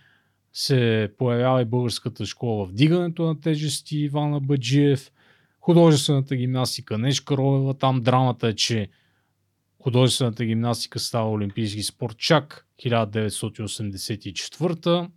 [0.53, 5.11] се появява и българската школа в дигането на тежести Ивана Баджиев,
[5.67, 8.89] художествената гимнастика Нешка Ровева, там драмата е, че
[9.83, 15.11] художествената гимнастика става олимпийски спорт чак 1984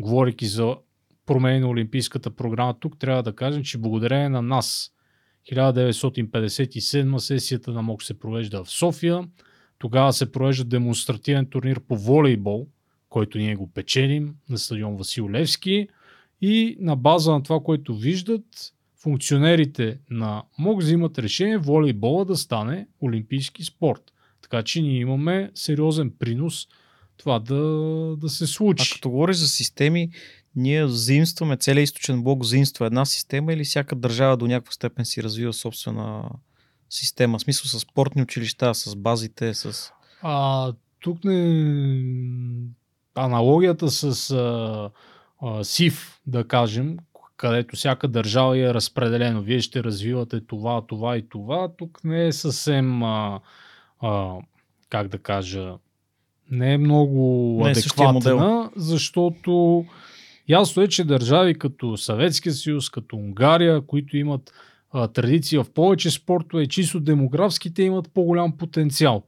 [0.00, 0.76] Говорейки за
[1.26, 4.92] промени на олимпийската програма, тук трябва да кажем, че благодарение на нас
[5.52, 9.28] 1957 сесията на МОК се провежда в София.
[9.78, 12.68] Тогава се провежда демонстративен турнир по волейбол–
[13.08, 15.88] който ние го печелим на стадион Васил Левски
[16.40, 18.44] и на база на това, което виждат,
[19.02, 24.12] функционерите на МОК взимат решение волейбола да стане олимпийски спорт.
[24.42, 26.66] Така че ние имаме сериозен принос
[27.16, 27.62] това да,
[28.18, 28.90] да се случи.
[28.92, 30.10] А като говориш за системи,
[30.56, 35.22] ние заимстваме, целият източен блок заимства една система или всяка държава до някаква степен си
[35.22, 36.30] развива собствена
[36.90, 37.38] система?
[37.38, 39.90] В смисъл с спортни училища, с базите, с...
[40.22, 42.34] А, тук не
[43.14, 44.90] аналогията с а,
[45.42, 46.96] а, СИФ, да кажем,
[47.42, 49.42] където всяка държава е разпределено.
[49.42, 51.68] Вие ще развивате това, това и това.
[51.78, 53.40] Тук не е съвсем, а,
[54.00, 54.36] а,
[54.88, 55.74] как да кажа,
[56.50, 59.84] не е много не е адекватна, защото
[60.48, 64.52] ясно е, че държави като Съветския съюз, като Унгария, които имат
[64.92, 69.22] а, традиции в повече спортове, чисто демографските имат по-голям потенциал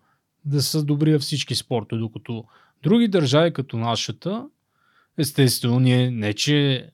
[0.44, 2.44] да са добри във всички спортове, докато
[2.82, 4.46] Други държави като нашата,
[5.18, 6.90] естествено, ние не че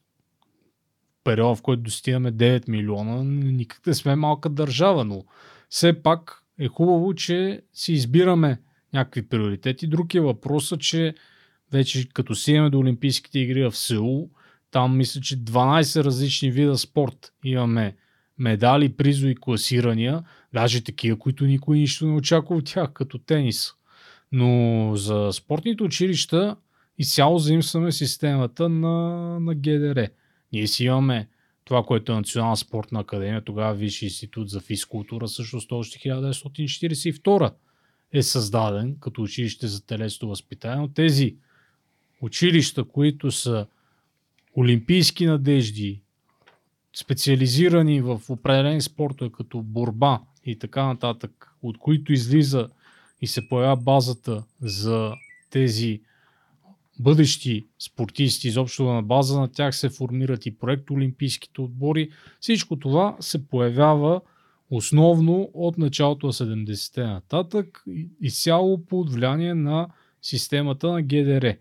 [1.24, 5.24] период, в който достигаме 9 милиона, никак не сме малка държава, но
[5.68, 8.60] все пак е хубаво, че си избираме
[8.92, 9.86] някакви приоритети.
[9.86, 11.14] Друг е въпросът, че
[11.72, 14.30] вече като си имаме до Олимпийските игри в Сеул,
[14.70, 17.96] там мисля, че 12 различни вида спорт имаме
[18.38, 23.72] медали, призови, класирания, даже такива, които никой нищо не очаква от тях, като тенис.
[24.32, 26.56] Но за спортните училища
[26.98, 28.96] изцяло заимстваме системата на,
[29.40, 30.08] на ГДР.
[30.52, 31.28] Ние си имаме
[31.64, 37.52] това, което е Национална спортна академия, тогава Висши институт за физкултура, също още 1942
[38.12, 41.36] е създаден като училище за телесно възпитание, но тези
[42.20, 43.66] училища, които са
[44.56, 46.00] олимпийски надежди,
[46.96, 52.68] специализирани в определени спортове, като борба и така нататък, от които излиза
[53.20, 55.14] и се появява базата за
[55.50, 56.00] тези
[57.00, 62.10] бъдещи спортисти, изобщо на база на тях се формират и проект Олимпийските отбори.
[62.40, 64.20] Всичко това се появява
[64.70, 67.84] основно от началото на 70-те нататък,
[68.20, 69.88] изцяло под влияние на
[70.22, 71.56] системата на ГДР.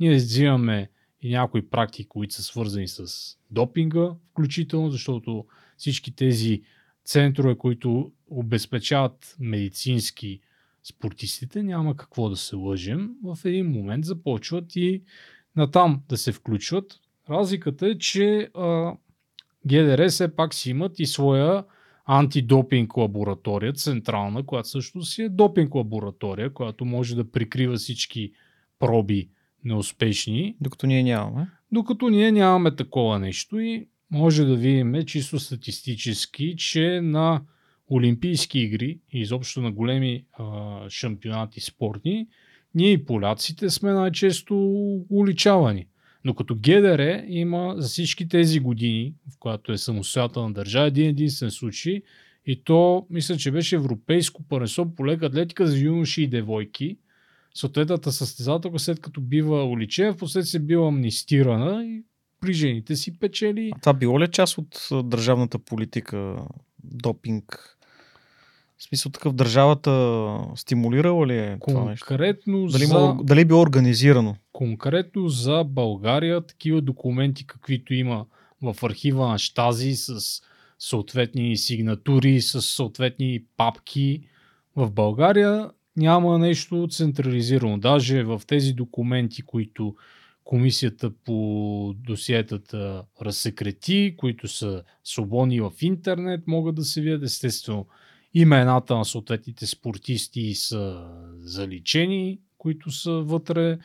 [0.00, 0.90] Ние взимаме
[1.22, 3.06] и някои практики, които са свързани с
[3.50, 5.44] допинга, включително, защото
[5.76, 6.62] всички тези
[7.04, 10.40] центрове, които обезпечават медицински
[10.84, 15.02] спортистите, няма какво да се лъжим, в един момент започват и
[15.56, 17.00] натам да се включват.
[17.30, 18.92] Разликата е, че а,
[19.66, 21.64] ГДР все пак си имат и своя
[22.06, 28.32] антидопинг лаборатория, централна, която също си е допинг лаборатория, която може да прикрива всички
[28.78, 29.28] проби
[29.64, 30.56] неуспешни.
[30.60, 31.50] Докато ние нямаме.
[31.72, 37.42] Докато ние нямаме такова нещо и може да видим чисто статистически, че на
[37.94, 42.26] Олимпийски игри и изобщо на големи а, шампионати спортни,
[42.74, 44.54] ние и поляците сме най-често
[45.10, 45.86] уличавани.
[46.24, 51.50] Но като ГДР има за всички тези години, в която е самостоятелна държава, един единствен
[51.50, 52.02] случай
[52.46, 56.96] и то, мисля, че беше европейско първенство по лека атлетика за юноши и девойки.
[57.54, 62.02] Съответната състезателка, след като бива уличена, последствие бива амнистирана и
[62.40, 63.70] при жените си печели.
[63.74, 66.36] А това било ли част от държавната политика,
[66.84, 67.73] допинг?
[68.78, 72.06] В смисъл такъв държавата стимулирала ли е това нещо?
[72.06, 72.94] Конкретно Дали, за...
[72.94, 74.36] има, дали е било организирано?
[74.54, 78.26] конкретно за България такива документи, каквито има
[78.62, 80.20] в архива на Штази с
[80.78, 84.20] съответни сигнатури, с съответни папки.
[84.76, 87.78] В България няма нещо централизирано.
[87.78, 89.94] Даже в тези документи, които
[90.44, 97.86] комисията по досиетата разсекрети, които са свободни в интернет, могат да се видят естествено.
[98.34, 101.10] Имената на съответните спортисти са
[101.40, 103.78] заличени, които са вътре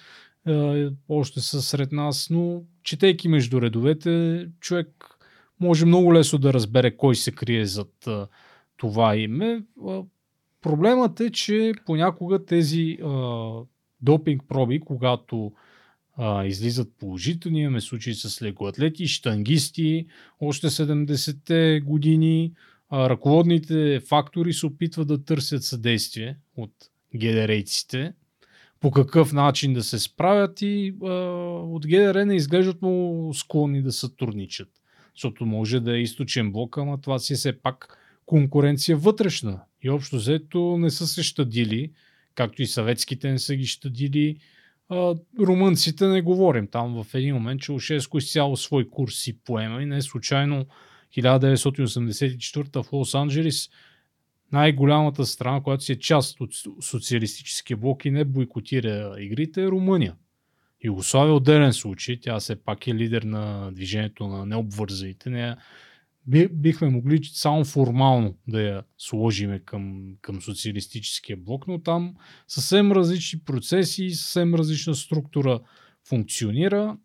[0.48, 4.88] е, още са сред нас, но четейки между редовете, човек
[5.60, 8.12] може много лесно да разбере кой се крие зад е,
[8.78, 9.64] това име.
[9.90, 10.02] Е,
[10.62, 13.50] проблемът е, че понякога тези а,
[14.02, 15.52] допинг проби, когато
[16.18, 20.08] а, излизат положителни, имаме случаи с лекоатлети, штангисти,
[20.40, 22.54] още 70-те години,
[22.94, 26.72] ръководните фактори се опитват да търсят съдействие от
[27.16, 28.14] гедерейците,
[28.80, 31.08] по какъв начин да се справят и а,
[31.60, 34.70] от ГДР не изглеждат му склонни да сътрудничат.
[35.16, 39.62] Защото може да е източен блок, ама това си е все пак конкуренция вътрешна.
[39.82, 41.92] И общо взето не са се щадили,
[42.36, 44.38] както и съветските не са ги щадили.
[44.90, 46.68] А, румънците не говорим.
[46.68, 50.66] Там в един момент Чаушеско изцяло свой курс си поема и не е случайно
[51.18, 53.72] 1984 в Лос-Анджелес
[54.52, 56.50] най-голямата страна, която си е част от
[56.82, 60.16] социалистическия блок и не бойкотира игрите, е Румъния.
[60.84, 65.30] Югославия е отделен случай, тя все пак е лидер на движението на необвързаните.
[65.30, 65.56] Не,
[66.52, 72.16] бихме могли само формално да я сложиме към, към социалистическия блок, но там
[72.48, 75.60] съвсем различни процеси съвсем различна структура
[76.08, 76.98] функционира.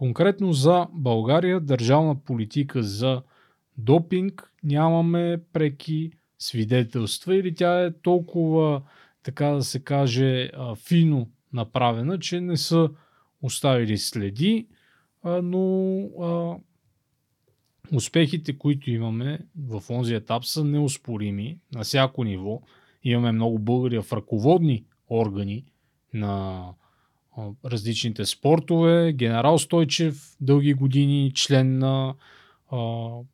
[0.00, 3.22] Конкретно за България държавна политика за
[3.78, 8.82] допинг нямаме преки свидетелства или тя е толкова,
[9.22, 10.50] така да се каже,
[10.88, 12.90] фино направена, че не са
[13.42, 14.68] оставили следи,
[15.24, 16.60] но
[17.94, 22.62] успехите, които имаме в този етап са неоспорими на всяко ниво.
[23.02, 25.64] Имаме много българи в ръководни органи
[26.14, 26.64] на
[27.64, 29.12] различните спортове.
[29.12, 32.14] Генерал Стойчев дълги години член на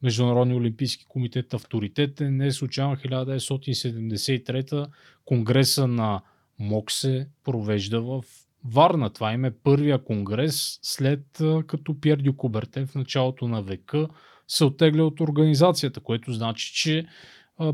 [0.03, 2.37] Международния олимпийски комитет авторитетен.
[2.37, 4.87] Не случайно 1973
[5.25, 6.23] конгреса на
[6.59, 8.25] МОК се провежда в
[8.65, 9.11] Варна.
[9.11, 11.25] Това им е първия конгрес след
[11.67, 14.09] като Пьер Дю Кубертен в началото на века
[14.49, 17.07] се оттегля от организацията, което значи, че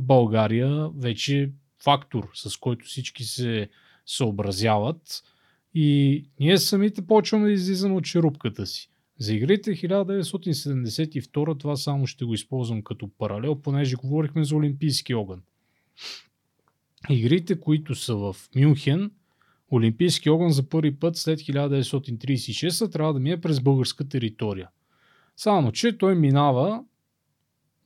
[0.00, 1.48] България вече е
[1.84, 3.68] фактор, с който всички се
[4.06, 5.22] съобразяват
[5.74, 8.90] и ние самите почваме да излизаме от черупката си.
[9.18, 15.42] За игрите 1972 това само ще го използвам като паралел, понеже говорихме за Олимпийски огън.
[17.10, 19.10] Игрите, които са в Мюнхен,
[19.72, 24.68] Олимпийски огън за първи път след 1936 трябва да мине през българска територия.
[25.36, 26.84] Само, че той минава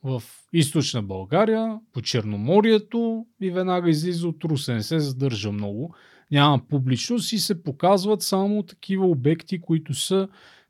[0.03, 0.23] в
[0.53, 4.73] източна България, по Черноморието и веднага излиза от Русе.
[4.73, 5.95] Не се задържа много.
[6.31, 10.27] Няма публичност и се показват само такива обекти, които са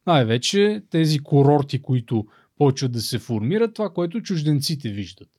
[0.07, 2.27] най-вече тези курорти, които
[2.57, 5.29] почват да се формират, това, което чужденците виждат.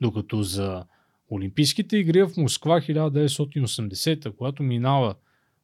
[0.00, 0.84] Докато за
[1.30, 5.14] Олимпийските игри в Москва 1980, когато минава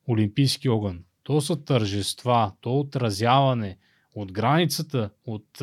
[0.09, 3.77] Олимпийски огън, то са тържества, то отразяване
[4.15, 5.63] от границата, от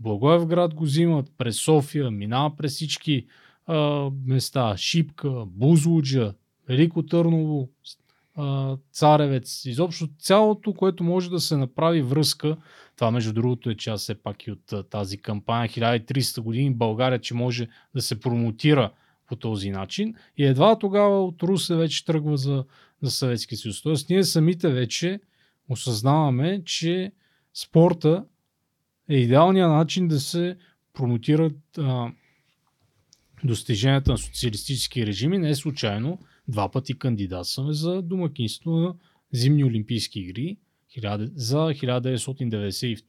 [0.00, 3.26] Благоевград го взимат през София, минава през всички
[4.26, 6.34] места, Шипка, Бузлуджа,
[6.68, 7.68] Велико Търново,
[8.92, 12.56] Царевец, изобщо цялото, което може да се направи връзка.
[12.96, 17.34] Това, между другото, е част все пак и от тази кампания 1300 години България, че
[17.34, 18.92] може да се промотира
[19.26, 20.14] по този начин.
[20.36, 22.64] И едва тогава от Русе вече тръгва за,
[23.02, 23.82] за Съветски съюз.
[23.82, 25.20] Тоест, ние самите вече
[25.68, 27.12] осъзнаваме, че
[27.54, 28.24] спорта
[29.08, 30.56] е идеалният начин да се
[30.92, 32.12] промотират а,
[33.44, 35.38] достиженията на социалистически режими.
[35.38, 38.94] Не е случайно два пъти кандидатстваме за домакинство на
[39.32, 40.56] зимни олимпийски игри
[40.98, 43.04] 1000 за 1992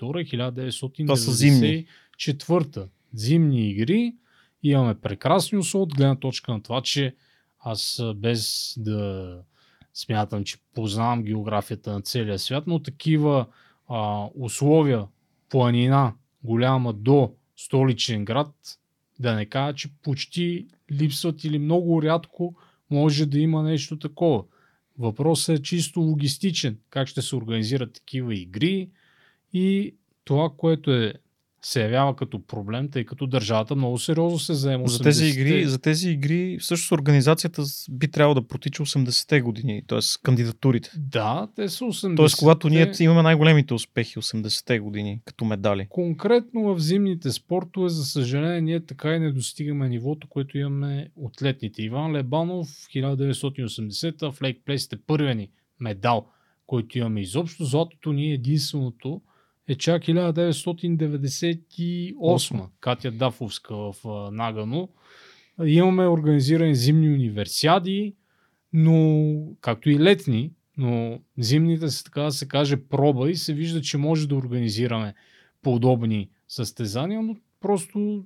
[1.05, 1.85] Това са зимни.
[2.19, 4.15] 1994 зимни игри.
[4.63, 7.15] Имаме прекрасни условия от гледна точка на това, че
[7.59, 9.37] аз без да
[9.93, 13.45] смятам, че познавам географията на целия свят, но такива
[13.87, 15.07] а, условия,
[15.49, 16.13] планина
[16.43, 18.51] голяма до столичен град,
[19.19, 22.55] да не кажа, че почти липсват или много рядко
[22.91, 24.43] може да има нещо такова.
[24.99, 26.79] Въпросът е чисто логистичен.
[26.89, 28.89] Как ще се организират такива игри
[29.53, 31.13] и това, което е
[31.65, 34.87] се явява като проблем, тъй като държавата много сериозно се заема.
[34.87, 35.41] За тези, 80-те.
[35.41, 39.99] игри, за тези игри всъщност организацията би трябвало да протича 80-те години, т.е.
[40.23, 40.91] кандидатурите.
[40.97, 42.39] Да, те са 80 Т.е.
[42.39, 45.87] когато ние имаме най-големите успехи 80-те години като медали.
[45.89, 51.41] Конкретно в зимните спортове, за съжаление, ние така и не достигаме нивото, което имаме от
[51.41, 51.81] летните.
[51.81, 55.49] Иван Лебанов, 1980-та, в Лейк Плейс е първият ни
[55.79, 56.27] медал,
[56.67, 57.65] който имаме изобщо.
[57.65, 59.21] Златото ни е единственото
[59.67, 63.95] е чак 1998 Катя Дафовска в
[64.31, 64.89] Нагано.
[65.65, 68.15] Имаме организирани зимни универсиади,
[68.73, 73.81] но както и летни, но зимните са така да се каже проба и се вижда,
[73.81, 75.13] че може да организираме
[75.61, 78.25] подобни състезания, но просто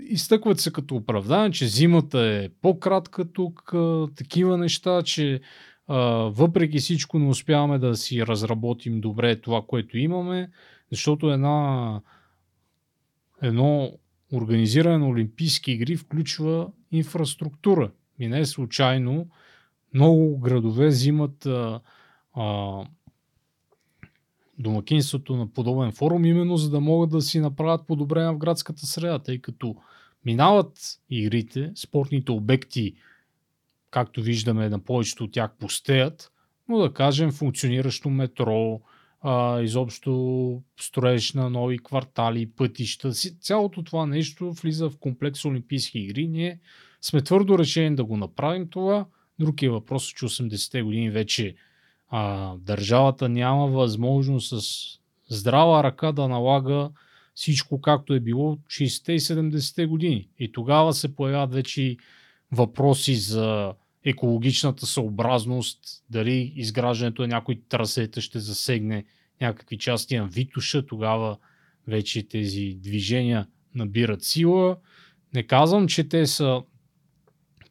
[0.00, 3.74] изтъкват се като оправдание, че зимата е по-кратка тук,
[4.16, 5.40] такива неща, че
[6.34, 10.50] въпреки всичко не успяваме да си разработим добре това, което имаме,
[10.90, 12.00] защото една,
[13.42, 13.92] едно
[14.32, 17.90] организиране на Олимпийски игри включва инфраструктура.
[18.18, 19.26] И не е случайно
[19.94, 21.80] много градове взимат а,
[22.34, 22.78] а,
[24.58, 29.18] домакинството на подобен форум, именно за да могат да си направят подобрения в градската среда,
[29.18, 29.76] тъй като
[30.24, 32.94] минават игрите, спортните обекти,
[33.90, 36.32] както виждаме на повечето от тях пустеят,
[36.68, 38.80] но да кажем функциониращо метро,
[39.20, 46.28] а, изобщо строеж на нови квартали, пътища, цялото това нещо влиза в комплекс Олимпийски игри.
[46.28, 46.60] Ние
[47.00, 49.06] сме твърдо решени да го направим това.
[49.38, 51.54] Друг е въпрос, че 80-те години вече
[52.08, 56.90] а, държавата няма възможност с здрава ръка да налага
[57.34, 60.28] всичко както е било 60-те и 70-те години.
[60.38, 61.96] И тогава се появяват вече
[62.52, 63.74] въпроси за
[64.04, 65.80] екологичната съобразност,
[66.10, 69.04] дали изграждането на някои трасета ще засегне
[69.40, 71.36] някакви части на Витуша, тогава
[71.88, 74.76] вече тези движения набират сила.
[75.34, 76.62] Не казвам, че те са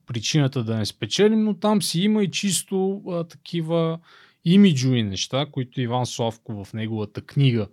[0.05, 3.99] причината да не спечелим, но там си има и чисто а, такива
[4.45, 7.67] имиджови неща, които Иван Славко в неговата книга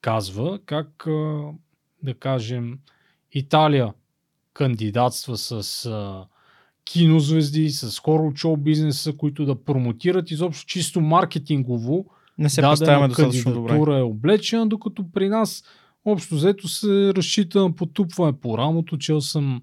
[0.00, 1.50] казва, как а,
[2.02, 2.78] да кажем
[3.32, 3.92] Италия
[4.52, 6.26] кандидатства с а,
[6.84, 12.06] кинозвезди, с хора от шоу бизнеса, които да промотират изобщо чисто маркетингово
[12.38, 13.98] Не се представяме достатъчно добре.
[13.98, 15.64] е облечена, докато при нас
[16.04, 19.62] общо взето се разчита на потупване по рамото, чел съм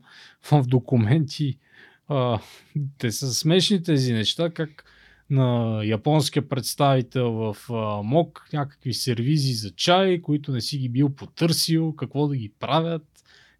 [0.51, 1.57] в документи.
[2.07, 2.39] А,
[2.97, 4.83] те са смешни тези неща, как
[5.29, 11.09] на японския представител в а, МОК някакви сервизи за чай, които не си ги бил
[11.09, 13.03] потърсил, какво да ги правят,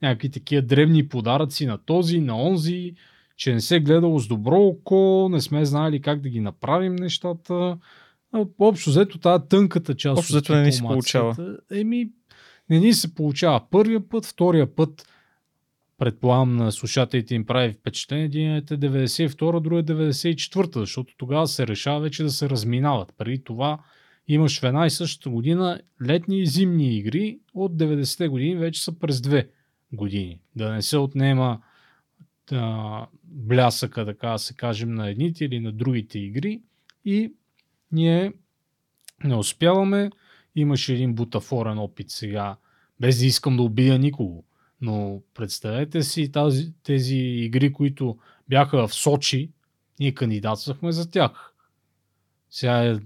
[0.02, 2.94] някакви такива древни подаръци на този, на онзи,
[3.42, 6.96] че не се е гледало с добро око, не сме знаели как да ги направим
[6.96, 7.78] нещата.
[8.60, 12.10] Общо взето тази тънката част Общо взето не ни се дипломацията, Еми,
[12.70, 15.08] не ни се получава първия път, втория път
[15.98, 21.68] предполагам на слушателите им прави впечатление, един е 92, друг е 94, защото тогава се
[21.68, 23.14] решава вече да се разминават.
[23.18, 23.80] Преди това
[24.28, 29.00] имаш в една и същата година летни и зимни игри, от 90-те години вече са
[29.00, 29.50] през две
[29.94, 30.40] години.
[30.56, 31.60] Да не се отнема
[33.24, 36.62] блясъка, така да се кажем, на едните или на другите игри
[37.06, 37.34] и
[37.92, 38.34] ние
[39.24, 40.12] не успяваме.
[40.56, 42.58] Имаше един бутафорен опит сега,
[43.00, 44.44] без да искам да убия никого.
[44.82, 48.18] Но представете си тази, тези игри, които
[48.50, 49.52] бяха в Сочи,
[50.00, 51.54] ние кандидатствахме за тях.
[52.50, 53.00] Сега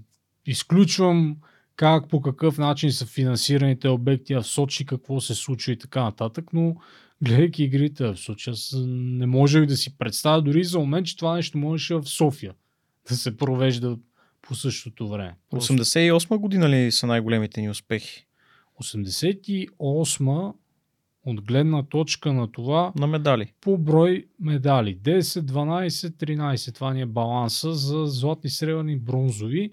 [0.46, 1.36] изключвам
[1.76, 6.44] как, по какъв начин са финансираните обекти в Сочи, какво се случва и така нататък,
[6.52, 6.76] но
[7.22, 11.34] гледайки игрите в Сочи, аз не можех да си представя дори за момент, че това
[11.34, 12.54] нещо можеше в София
[13.08, 13.96] да се провежда
[14.42, 15.36] по същото време.
[15.50, 18.26] Просто 88 година ли са най-големите ни успехи
[18.82, 20.54] 88
[21.26, 23.52] от гледна точка на това на медали?
[23.60, 24.98] по брой медали.
[24.98, 26.74] 10, 12, 13.
[26.74, 29.72] Това ни е баланса за златни, сребърни, бронзови.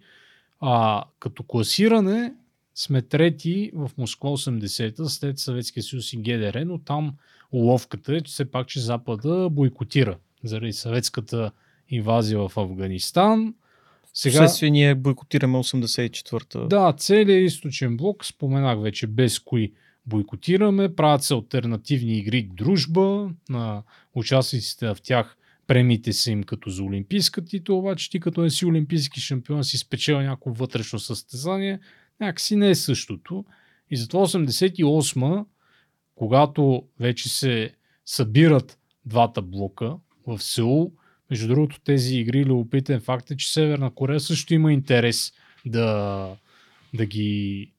[0.65, 2.33] А като класиране
[2.75, 7.13] сме трети в Москва 80-та след Съветския съюз и ГДР, но там
[7.51, 11.51] уловката е, че все пак, че Запада бойкотира заради съветската
[11.89, 13.53] инвазия в Афганистан.
[14.13, 14.33] Сега...
[14.33, 16.59] Вследствие ние бойкотираме 84-та.
[16.59, 19.73] Да, целият източен блок, споменах вече без кои
[20.05, 23.83] бойкотираме, правят се альтернативни игри дружба на
[24.15, 25.37] участниците в тях
[25.67, 29.77] премиите са им като за олимпийска титул, обаче ти като не си олимпийски шампион си
[29.77, 31.79] спечел някакво вътрешно състезание,
[32.19, 33.45] някакси не е същото.
[33.91, 35.45] И затова 88
[36.15, 37.73] когато вече се
[38.05, 39.95] събират двата блока
[40.27, 40.91] в Сеул,
[41.29, 45.33] между другото тези игри, любопитен факт е, че Северна Корея също има интерес
[45.65, 46.29] да,
[46.93, 47.71] да ги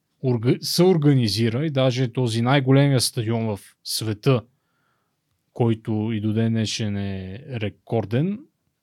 [0.60, 4.42] съорганизира и даже този най-големия стадион в света,
[5.54, 8.38] който и до ден днешен е рекорден,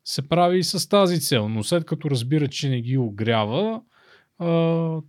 [0.05, 1.49] се прави и с тази цел.
[1.49, 3.81] Но след като разбира, че не ги огрява,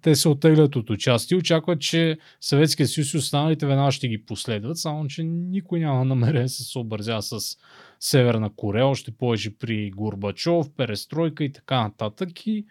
[0.02, 1.36] те се оттеглят от участие.
[1.36, 6.42] Очакват, че Съветския съюз и останалите веднага ще ги последват, само че никой няма намерение
[6.42, 7.56] да се съобразява с
[8.00, 12.46] Северна Корея, още повече при Горбачов, Перестройка и така нататък.
[12.46, 12.66] И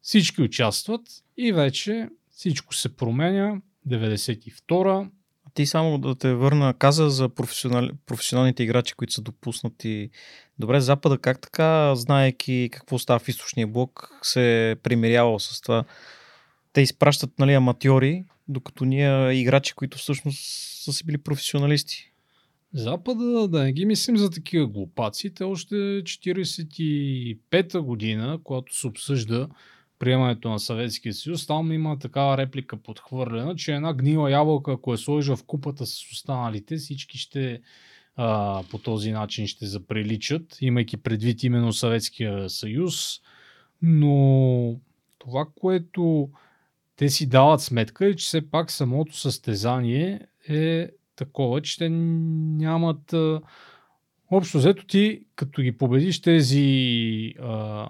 [0.00, 1.02] всички участват
[1.36, 3.60] и вече всичко се променя.
[3.88, 5.08] 92
[5.54, 10.10] ти само да те върна, каза за професионал, професионалните играчи, които са допуснати.
[10.58, 15.84] Добре, Запада как така, знаеки какво става в източния блок, се е примирявал с това?
[16.72, 20.38] Те изпращат нали, аматьори, докато ние играчи, които всъщност
[20.84, 22.12] са си били професионалисти.
[22.74, 29.48] Запада, да не ги мислим за такива глупаци, те още 45-та година, когато се обсъжда
[30.02, 34.96] приемането на Съветския съюз, там има такава реплика подхвърлена, че една гнила ябълка, ако е
[34.96, 37.60] сложа в купата с останалите, всички ще
[38.16, 43.20] а, по този начин ще заприличат, имайки предвид именно Съветския съюз.
[43.82, 44.76] Но
[45.18, 46.30] това, което
[46.96, 53.12] те си дават сметка е, че все пак самото състезание е такова, че те нямат...
[53.12, 53.40] А,
[54.30, 57.88] общо взето ти, като ги победиш тези а,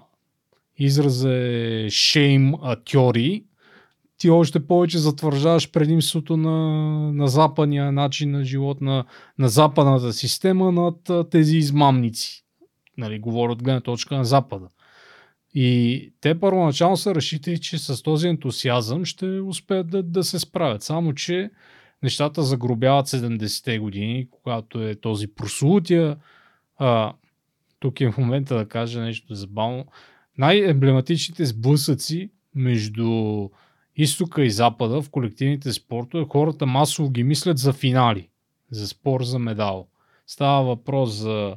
[0.77, 3.43] израза е shame атьори,
[4.17, 6.59] ти още повече затвържаваш предимството на,
[7.13, 9.05] на западния начин на живот, на,
[9.39, 12.45] на западната система над тези измамници.
[12.97, 14.67] Нали, говоря от гледна точка на Запада.
[15.53, 20.83] И те първоначално са разчитали, че с този ентусиазъм ще успеят да, да се справят.
[20.83, 21.49] Само, че
[22.03, 26.17] нещата загробяват 70-те години, когато е този прослутия.
[27.79, 29.85] Тук е в момента да кажа нещо забавно
[30.37, 33.49] най-емблематичните сблъсъци между
[33.95, 38.29] изтока и запада в колективните спортове, хората масово ги мислят за финали,
[38.71, 39.87] за спор за медал.
[40.27, 41.55] Става въпрос за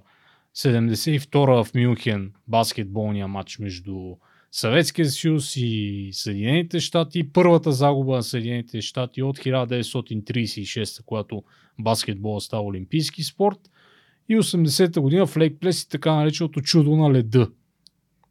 [0.56, 4.16] 72-а в Мюнхен баскетболния матч между
[4.52, 7.32] Съветския съюз и Съединените щати.
[7.32, 11.42] Първата загуба на Съединените щати от 1936, когато
[11.78, 13.58] баскетбол става олимпийски спорт.
[14.28, 17.50] И 80-та година в Лейк Плес и така нареченото чудо на леда,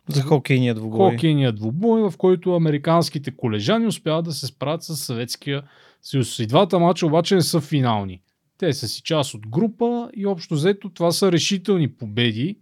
[0.09, 1.11] за хокейния двубой.
[1.11, 5.63] Хокейния двубой, в който американските колежани успяват да се справят с Съветския
[6.01, 6.39] съюз.
[6.39, 8.21] И двата мача обаче не са финални.
[8.57, 12.57] Те са си част от група и общо взето това са решителни победи,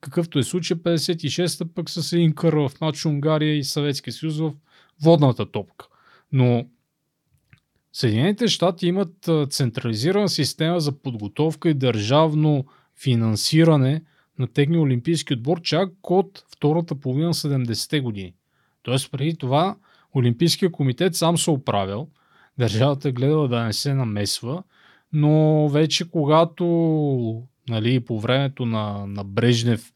[0.00, 4.52] какъвто е случай 56-та пък с един кър в матч Унгария и Съветския съюз в
[5.02, 5.86] водната топка.
[6.32, 6.64] Но
[7.92, 12.64] Съединените щати имат централизирана система за подготовка и държавно
[13.02, 14.02] финансиране
[14.38, 18.34] на техния олимпийски отбор чак от втората половина 70-те години.
[18.82, 19.76] Тоест преди това
[20.16, 22.08] Олимпийския комитет сам се оправил,
[22.58, 24.62] държавата е гледала да не се намесва,
[25.12, 26.64] но вече когато
[27.68, 29.92] нали, по времето на, на Брежнев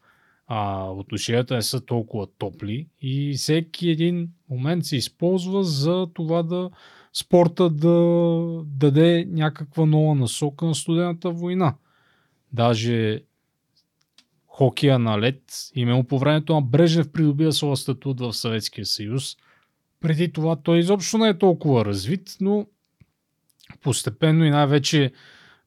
[0.47, 6.69] а, отношенията не са толкова топли и всеки един момент се използва за това да
[7.13, 11.75] спорта да даде някаква нова насока на студената война.
[12.53, 13.21] Даже
[14.59, 15.41] хокея на лед.
[15.75, 19.37] Именно по времето на Брежнев придобива своя статут в Съветския съюз.
[20.01, 22.65] Преди това той изобщо не е толкова развит, но
[23.81, 25.11] постепенно и най-вече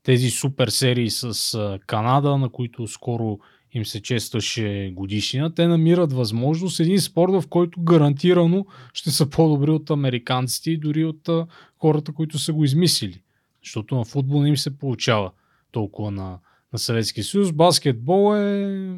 [0.03, 3.39] тези супер серии с Канада, на които скоро
[3.73, 9.71] им се честваше годишнина, те намират възможност един спорт, в който гарантирано ще са по-добри
[9.71, 11.29] от американците и дори от
[11.79, 13.23] хората, които са го измислили.
[13.65, 15.31] Защото на футбол не им се получава
[15.71, 16.39] толкова на,
[16.73, 17.53] на Съветския съюз.
[17.53, 18.97] Баскетбол е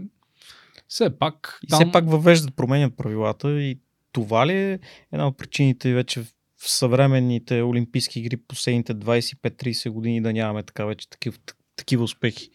[0.88, 1.60] все пак...
[1.70, 1.80] Там...
[1.80, 3.78] И все пак въвеждат, променят правилата и
[4.12, 4.78] това ли е
[5.12, 11.08] една от причините вече в съвременните Олимпийски игри последните 25-30 години да нямаме така вече
[11.10, 11.38] такива,
[11.76, 12.50] такива успехи,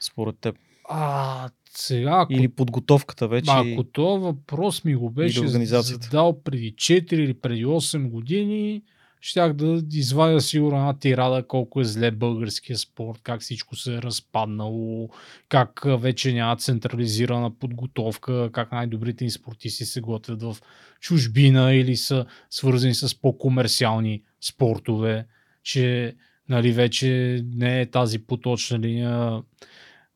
[0.00, 0.56] според теб?
[0.88, 2.32] А, сега, ако...
[2.32, 3.50] Или подготовката вече.
[3.50, 8.82] Ако това въпрос ми го беше задал преди 4 или преди 8 години,
[9.20, 14.02] щях да извадя сигурно една тирада колко е зле българския спорт, как всичко се е
[14.02, 15.08] разпаднало,
[15.48, 20.56] как вече няма централизирана подготовка, как най-добрите ни спортисти се готвят в
[21.00, 25.26] чужбина или са свързани с по-комерциални спортове,
[25.62, 26.16] че
[26.48, 29.42] нали, вече не е тази поточна линия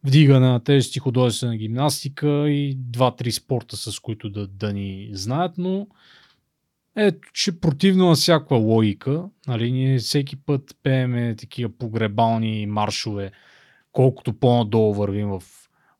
[0.05, 5.87] вдигане на тежести, художествена гимнастика и два-три спорта, с които да, да ни знаят, но
[6.97, 13.32] ето, че противно на всякаква логика, нали, ние всеки път пееме такива погребални маршове,
[13.93, 15.43] колкото по-надолу вървим в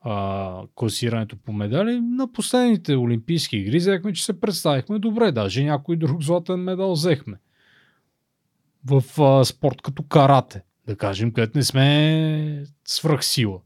[0.01, 2.01] а, класирането по медали.
[2.01, 5.33] На последните Олимпийски игри взехме, че се представихме добре.
[5.33, 7.37] Даже някой друг златен медал взехме.
[8.85, 13.61] В а, спорт като карате, да кажем, където не сме свръхсила.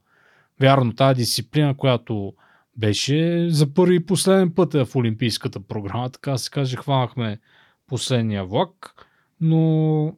[0.60, 2.34] Вярно, тази дисциплина, която
[2.76, 7.38] беше за първи и последен път е в Олимпийската програма, така се каже, хванахме
[7.86, 9.06] последния влак,
[9.40, 10.16] но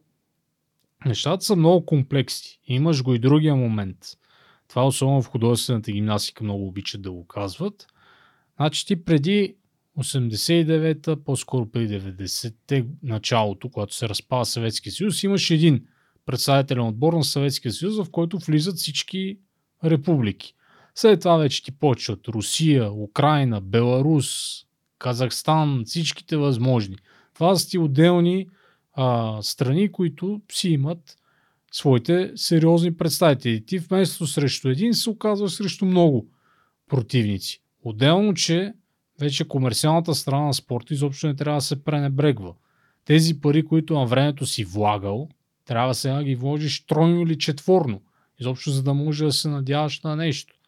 [1.05, 2.59] нещата са много комплексни.
[2.65, 3.97] Имаш го и другия момент.
[4.67, 7.87] Това особено в художествената гимнастика много обичат да го казват.
[8.57, 9.55] Значи ти преди
[9.97, 15.85] 89-та, по-скоро преди 90-те началото, когато се разпада Съветския съюз, имаш един
[16.25, 19.39] представителен отбор на Съветския съюз, в който влизат всички
[19.83, 20.53] републики.
[21.01, 24.27] След това вече ти почват Русия, Украина, Беларус,
[24.97, 26.95] Казахстан, всичките възможни.
[27.33, 28.47] Това са ти отделни
[28.93, 31.17] а, страни, които си имат
[31.71, 33.65] своите сериозни представители.
[33.65, 36.27] Ти вместо срещу един се оказва срещу много
[36.89, 37.61] противници.
[37.83, 38.73] Отделно, че
[39.19, 42.53] вече комерциалната страна на спорта изобщо не трябва да се пренебрегва.
[43.05, 45.29] Тези пари, които на времето си влагал,
[45.65, 48.01] трябва сега да ги вложиш тройно или четворно.
[48.39, 50.58] Изобщо за да може да се надяваш на нещо.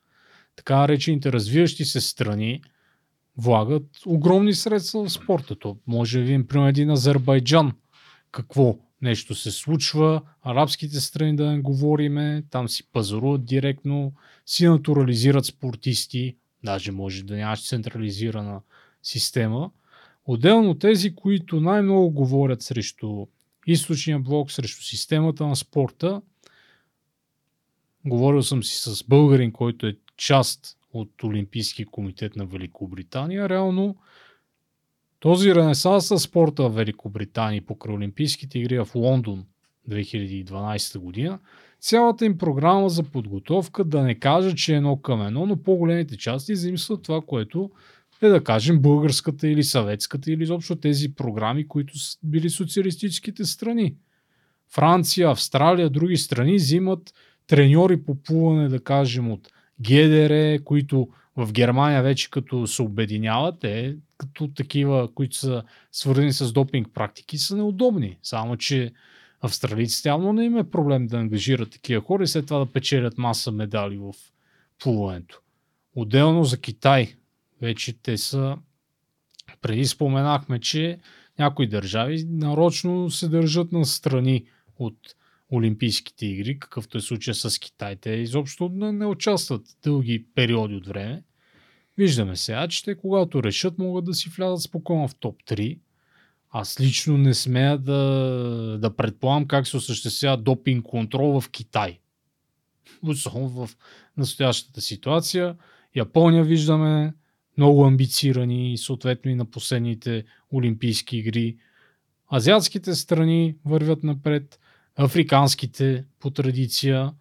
[0.56, 2.62] Така наречените развиващи се страни
[3.38, 5.56] влагат огромни средства в спорта.
[5.56, 7.72] То може да видим, примерно, един Азербайджан.
[8.32, 14.14] Какво нещо се случва, арабските страни да не говориме, там си пазаруват директно,
[14.46, 18.62] си натурализират спортисти, даже може да нямаш централизирана
[19.04, 19.72] система.
[20.26, 23.26] Отделно тези, които най-много говорят срещу
[23.68, 26.22] източния блок, срещу системата на спорта,
[28.06, 33.50] Говорил съм си с българин, който е част от Олимпийски комитет на Великобритания.
[33.50, 33.96] Реално
[35.20, 39.46] този ренесанс на спорта в Великобритания покрай Олимпийските игри в Лондон
[39.90, 41.40] 2012 година,
[41.80, 46.18] цялата им програма за подготовка, да не кажа, че е едно към едно, но по-големите
[46.18, 47.72] части заимстват това, което
[48.22, 53.96] е да кажем българската или съветската или изобщо тези програми, които са били социалистическите страни.
[54.70, 57.14] Франция, Австралия, други страни взимат
[57.48, 59.50] треньори по плуване, да кажем, от
[59.82, 66.52] ГДР, които в Германия вече като се обединяват, е като такива, които са свързани с
[66.52, 68.18] допинг практики, са неудобни.
[68.24, 68.92] Само, че
[69.42, 73.18] австралийците явно не им е проблем да ангажират такива хора и след това да печелят
[73.18, 74.14] маса медали в
[74.80, 75.42] плуването.
[75.96, 77.16] Отделно за Китай,
[77.62, 78.58] вече те са
[79.62, 81.00] преди споменахме, че
[81.40, 84.46] някои държави нарочно се държат на страни
[84.80, 84.98] от
[85.52, 87.96] Олимпийските игри, какъвто е случая с Китай.
[87.96, 91.24] Те изобщо не, не участват дълги периоди от време.
[91.98, 95.80] Виждаме сега, че те когато решат могат да си влязат спокойно в топ 3.
[96.50, 97.98] Аз лично не смея да,
[98.82, 102.00] да предполагам как се осъществява допинг контрол в Китай.
[103.04, 103.78] Особено в
[104.18, 105.56] настоящата ситуация.
[105.96, 107.14] Япония виждаме
[107.58, 110.24] много амбицирани, съответно и на последните
[110.54, 111.58] Олимпийски игри.
[112.34, 114.60] Азиатските страни вървят напред
[114.96, 117.14] африканските по традиция.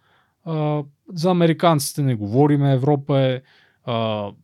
[1.14, 2.72] За американците не говориме.
[2.72, 3.42] Европа е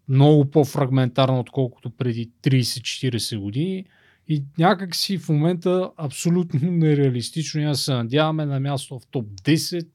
[0.09, 3.85] много по-фрагментарна, отколкото преди 30-40 години.
[4.29, 9.87] И някак си в момента абсолютно нереалистично ние се надяваме на място в топ 10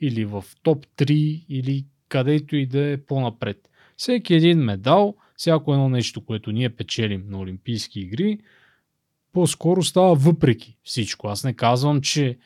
[0.00, 1.12] или в топ 3
[1.48, 3.68] или където и да е по-напред.
[3.96, 8.38] Всеки един медал, всяко едно нещо, което ние печелим на Олимпийски игри,
[9.32, 11.28] по-скоро става въпреки всичко.
[11.28, 12.38] Аз не казвам, че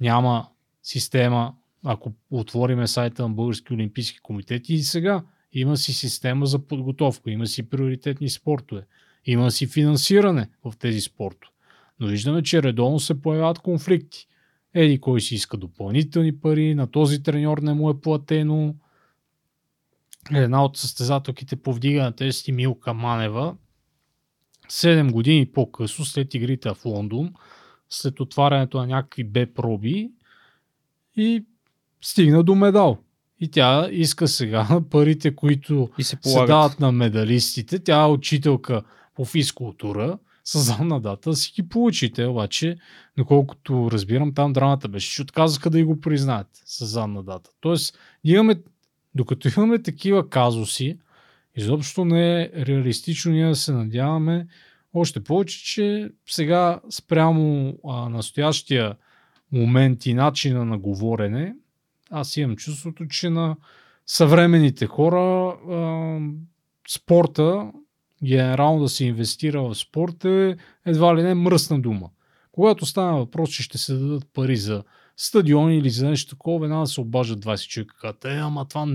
[0.00, 0.48] няма
[0.82, 1.54] система,
[1.84, 7.46] ако отвориме сайта на Български олимпийски комитет и сега има си система за подготовка, има
[7.46, 8.86] си приоритетни спортове,
[9.24, 11.52] има си финансиране в тези спортове.
[12.00, 14.26] Но виждаме, че редовно се появяват конфликти.
[14.74, 18.74] Еди кой си иска допълнителни пари, на този треньор не му е платено.
[20.34, 23.56] Една от състезателките повдига на тези Милка Манева
[24.68, 27.34] 7 години по-късно, след игрите в Лондон,
[27.94, 30.10] след отварянето на някакви Б проби
[31.16, 31.44] и
[32.02, 32.98] стигна до медал.
[33.40, 37.78] И тя иска сега парите, които и се, се дават на медалистите.
[37.78, 38.82] Тя е учителка
[39.14, 40.18] по физкултура.
[40.44, 42.76] с задна дата, си ги получите, обаче,
[43.16, 47.50] доколкото разбирам, там драмата беше, че отказаха да и го признаят с задна дата.
[47.60, 48.56] Тоест, имаме,
[49.14, 50.98] докато имаме такива казуси,
[51.56, 54.46] изобщо не е реалистично ние да се надяваме,
[54.94, 58.96] още повече, че сега спрямо а, настоящия
[59.52, 61.54] момент и начина на говорене,
[62.10, 63.56] аз имам чувството, че на
[64.06, 66.18] съвременните хора а,
[66.88, 67.72] спорта,
[68.24, 70.56] генерално да се инвестира в спорт е
[70.86, 72.10] едва ли не мръсна дума.
[72.52, 74.84] Когато става въпрос, че ще се дадат пари за
[75.16, 78.12] стадиони или за нещо такова, веднага се обаждат 20 човека.
[78.24, 78.86] Е, ама това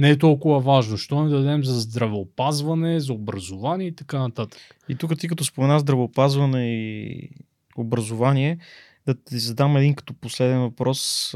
[0.00, 0.96] не е толкова важно.
[0.96, 4.60] Що не дадем за здравеопазване, за образование и така нататък.
[4.88, 7.30] И тук ти като спомена здравеопазване и
[7.76, 8.58] образование,
[9.06, 11.30] да ти задам един като последен въпрос.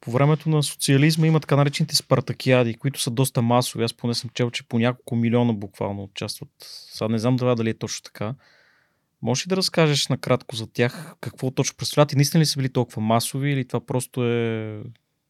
[0.00, 3.84] По времето на социализма има така наречените спартакиади, които са доста масови.
[3.84, 6.50] Аз поне съм чел, че по няколко милиона буквално участват.
[6.92, 8.34] Сега не знам това дали е точно така.
[9.22, 11.14] Може ли да разкажеш накратко за тях?
[11.20, 14.82] Какво точно представляват и наистина ли са били толкова масови или това просто е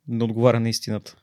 [0.09, 1.16] не отговаря на истината?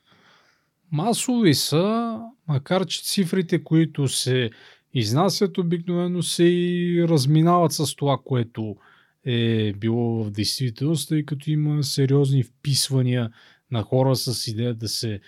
[0.92, 2.18] Масови са,
[2.48, 4.50] макар че цифрите, които се
[4.94, 8.76] изнасят, обикновено се и разминават с това, което
[9.24, 13.30] е било в действителност, тъй като има сериозни вписвания
[13.70, 15.20] на хора с идея да се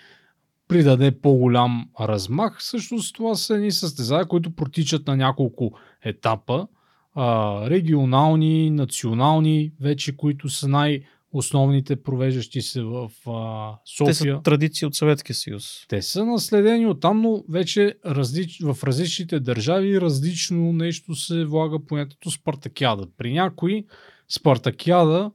[0.67, 2.59] придаде по-голям размах.
[2.59, 5.71] Всъщност това са едни състезания, които протичат на няколко
[6.03, 6.67] етапа.
[7.15, 14.13] А, регионални, национални, вече които са най- основните провеждащи се в а, София.
[14.13, 15.85] Те са традиции от Съветския съюз.
[15.87, 18.59] Те са наследени от там, но вече различ...
[18.63, 23.07] в различните държави различно нещо се влага понятието Спартакиада.
[23.17, 23.85] При някои
[24.29, 25.31] Спартакиада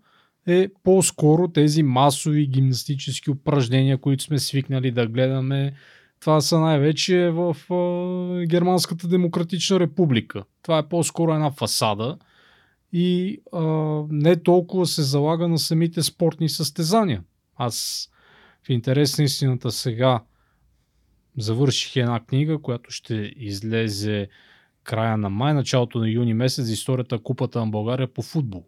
[0.46, 5.74] е по-скоро тези масови гимнастически упражнения, които сме свикнали да гледаме.
[6.20, 10.44] Това са най-вече в а, Германската демократична република.
[10.62, 12.18] Това е по-скоро една фасада–
[12.96, 13.62] и а,
[14.10, 17.22] не толкова се залага на самите спортни състезания.
[17.56, 18.08] Аз
[18.66, 20.24] в интерес на истината сега
[21.38, 24.28] завърших една книга, която ще излезе
[24.84, 28.66] края на май, началото на юни месец, историята Купата на България по футбол.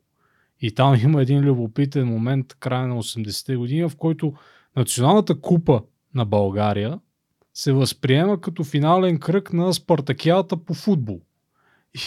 [0.61, 4.35] И там има един любопитен момент, края на 80-те години, в който
[4.77, 5.83] Националната купа
[6.15, 7.01] на България
[7.55, 11.21] се възприема като финален кръг на Спартакиадата по футбол.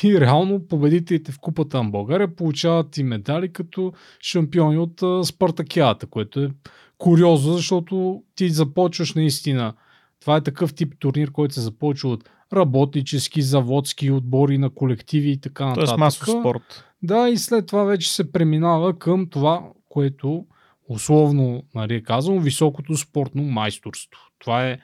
[0.04, 6.44] И реално победителите в Купата на България получават и медали като шампиони от Спартакиадата, което
[6.44, 6.50] е
[6.98, 9.74] куриозно, защото ти започваш наистина.
[10.22, 15.38] Това е такъв тип турнир, който се започва от работнически, заводски отбори на колективи и
[15.38, 15.86] така нататък.
[15.86, 16.84] Тоест масов спорт.
[17.04, 20.46] Да, и след това вече се преминава към това, което
[20.90, 24.20] условно нали, казвам, високото спортно майсторство.
[24.40, 24.78] Това е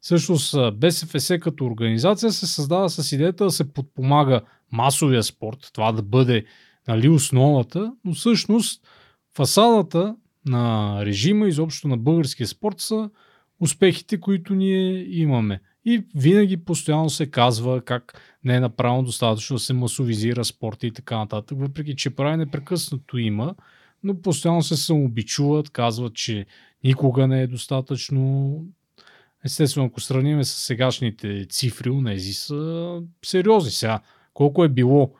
[0.00, 4.40] Всъщност БСФС като организация се създава с идеята да се подпомага
[4.72, 6.44] масовия спорт, това да бъде
[6.88, 8.82] нали, основата, но всъщност
[9.36, 10.16] фасадата
[10.46, 13.10] на режима, изобщо на българския спорт са
[13.60, 15.60] успехите, които ние имаме.
[15.84, 20.92] И винаги постоянно се казва как не е направено достатъчно да се масовизира спорта и
[20.92, 23.54] така нататък, въпреки че прави непрекъснато има,
[24.02, 26.46] но постоянно се самообичуват, казват, че
[26.84, 28.54] никога не е достатъчно
[29.44, 33.70] Естествено, ако сравним с сегашните цифри, унези са сериозни.
[33.70, 34.00] Сега,
[34.34, 35.14] колко е било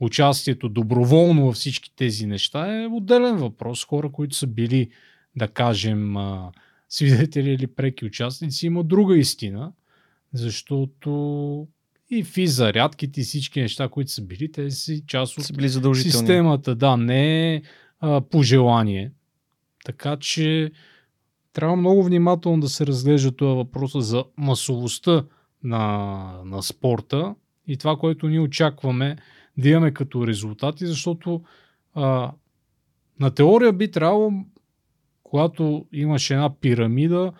[0.00, 3.84] участието доброволно във всички тези неща е отделен въпрос.
[3.84, 4.90] Хора, които са били,
[5.36, 6.14] да кажем,
[6.88, 9.72] свидетели или преки участници, има друга истина,
[10.32, 11.68] защото
[12.10, 15.94] и фи зарядките и всички неща, които са били, те си част от са били
[15.94, 16.74] системата.
[16.74, 17.62] Да, не е
[18.30, 19.12] пожелание.
[19.84, 20.70] Така че
[21.56, 25.24] трябва много внимателно да се разглежда това въпроса за масовостта
[25.62, 27.34] на, на спорта
[27.66, 29.16] и това, което ние очакваме
[29.58, 31.42] да имаме като резултати, защото
[31.94, 32.32] а,
[33.20, 34.32] на теория би трябвало,
[35.22, 37.32] когато имаш една пирамида,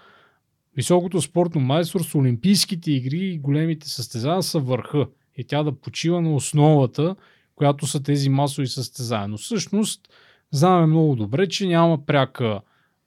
[0.76, 5.06] високото спортно майсторство, Олимпийските игри и големите състезания са върха
[5.36, 7.16] и тя да почива на основата,
[7.54, 9.28] която са тези масови състезания.
[9.28, 10.08] Но всъщност
[10.50, 12.60] знаем много добре, че няма пряка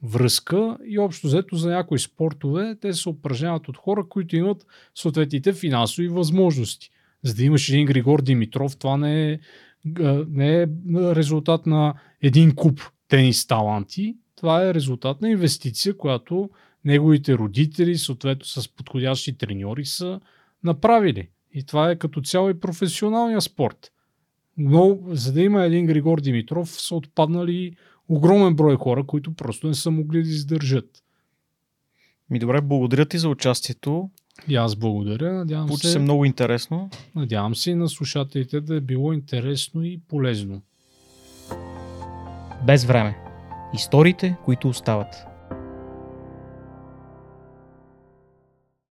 [0.03, 4.65] връзка и общо взето за някои спортове те се упражняват от хора, които имат
[4.95, 6.89] съответните финансови възможности.
[7.23, 9.39] За да имаш един Григор Димитров, това не е,
[10.29, 16.49] не е резултат на един куп тенис таланти, това е резултат на инвестиция, която
[16.85, 20.19] неговите родители, съответно с подходящи треньори са
[20.63, 21.29] направили.
[21.53, 23.91] И това е като цяло и професионалния спорт.
[24.57, 27.75] Но за да има един Григор Димитров са отпаднали
[28.09, 31.03] огромен брой хора, които просто не са могли да издържат.
[32.29, 34.09] Ми добре, благодаря ти за участието.
[34.47, 35.33] И аз благодаря.
[35.33, 36.89] Надявам Получи се, се много интересно.
[37.15, 40.61] надявам се и на слушателите да е било интересно и полезно.
[42.65, 43.17] Без време.
[43.73, 45.28] Историите, които остават.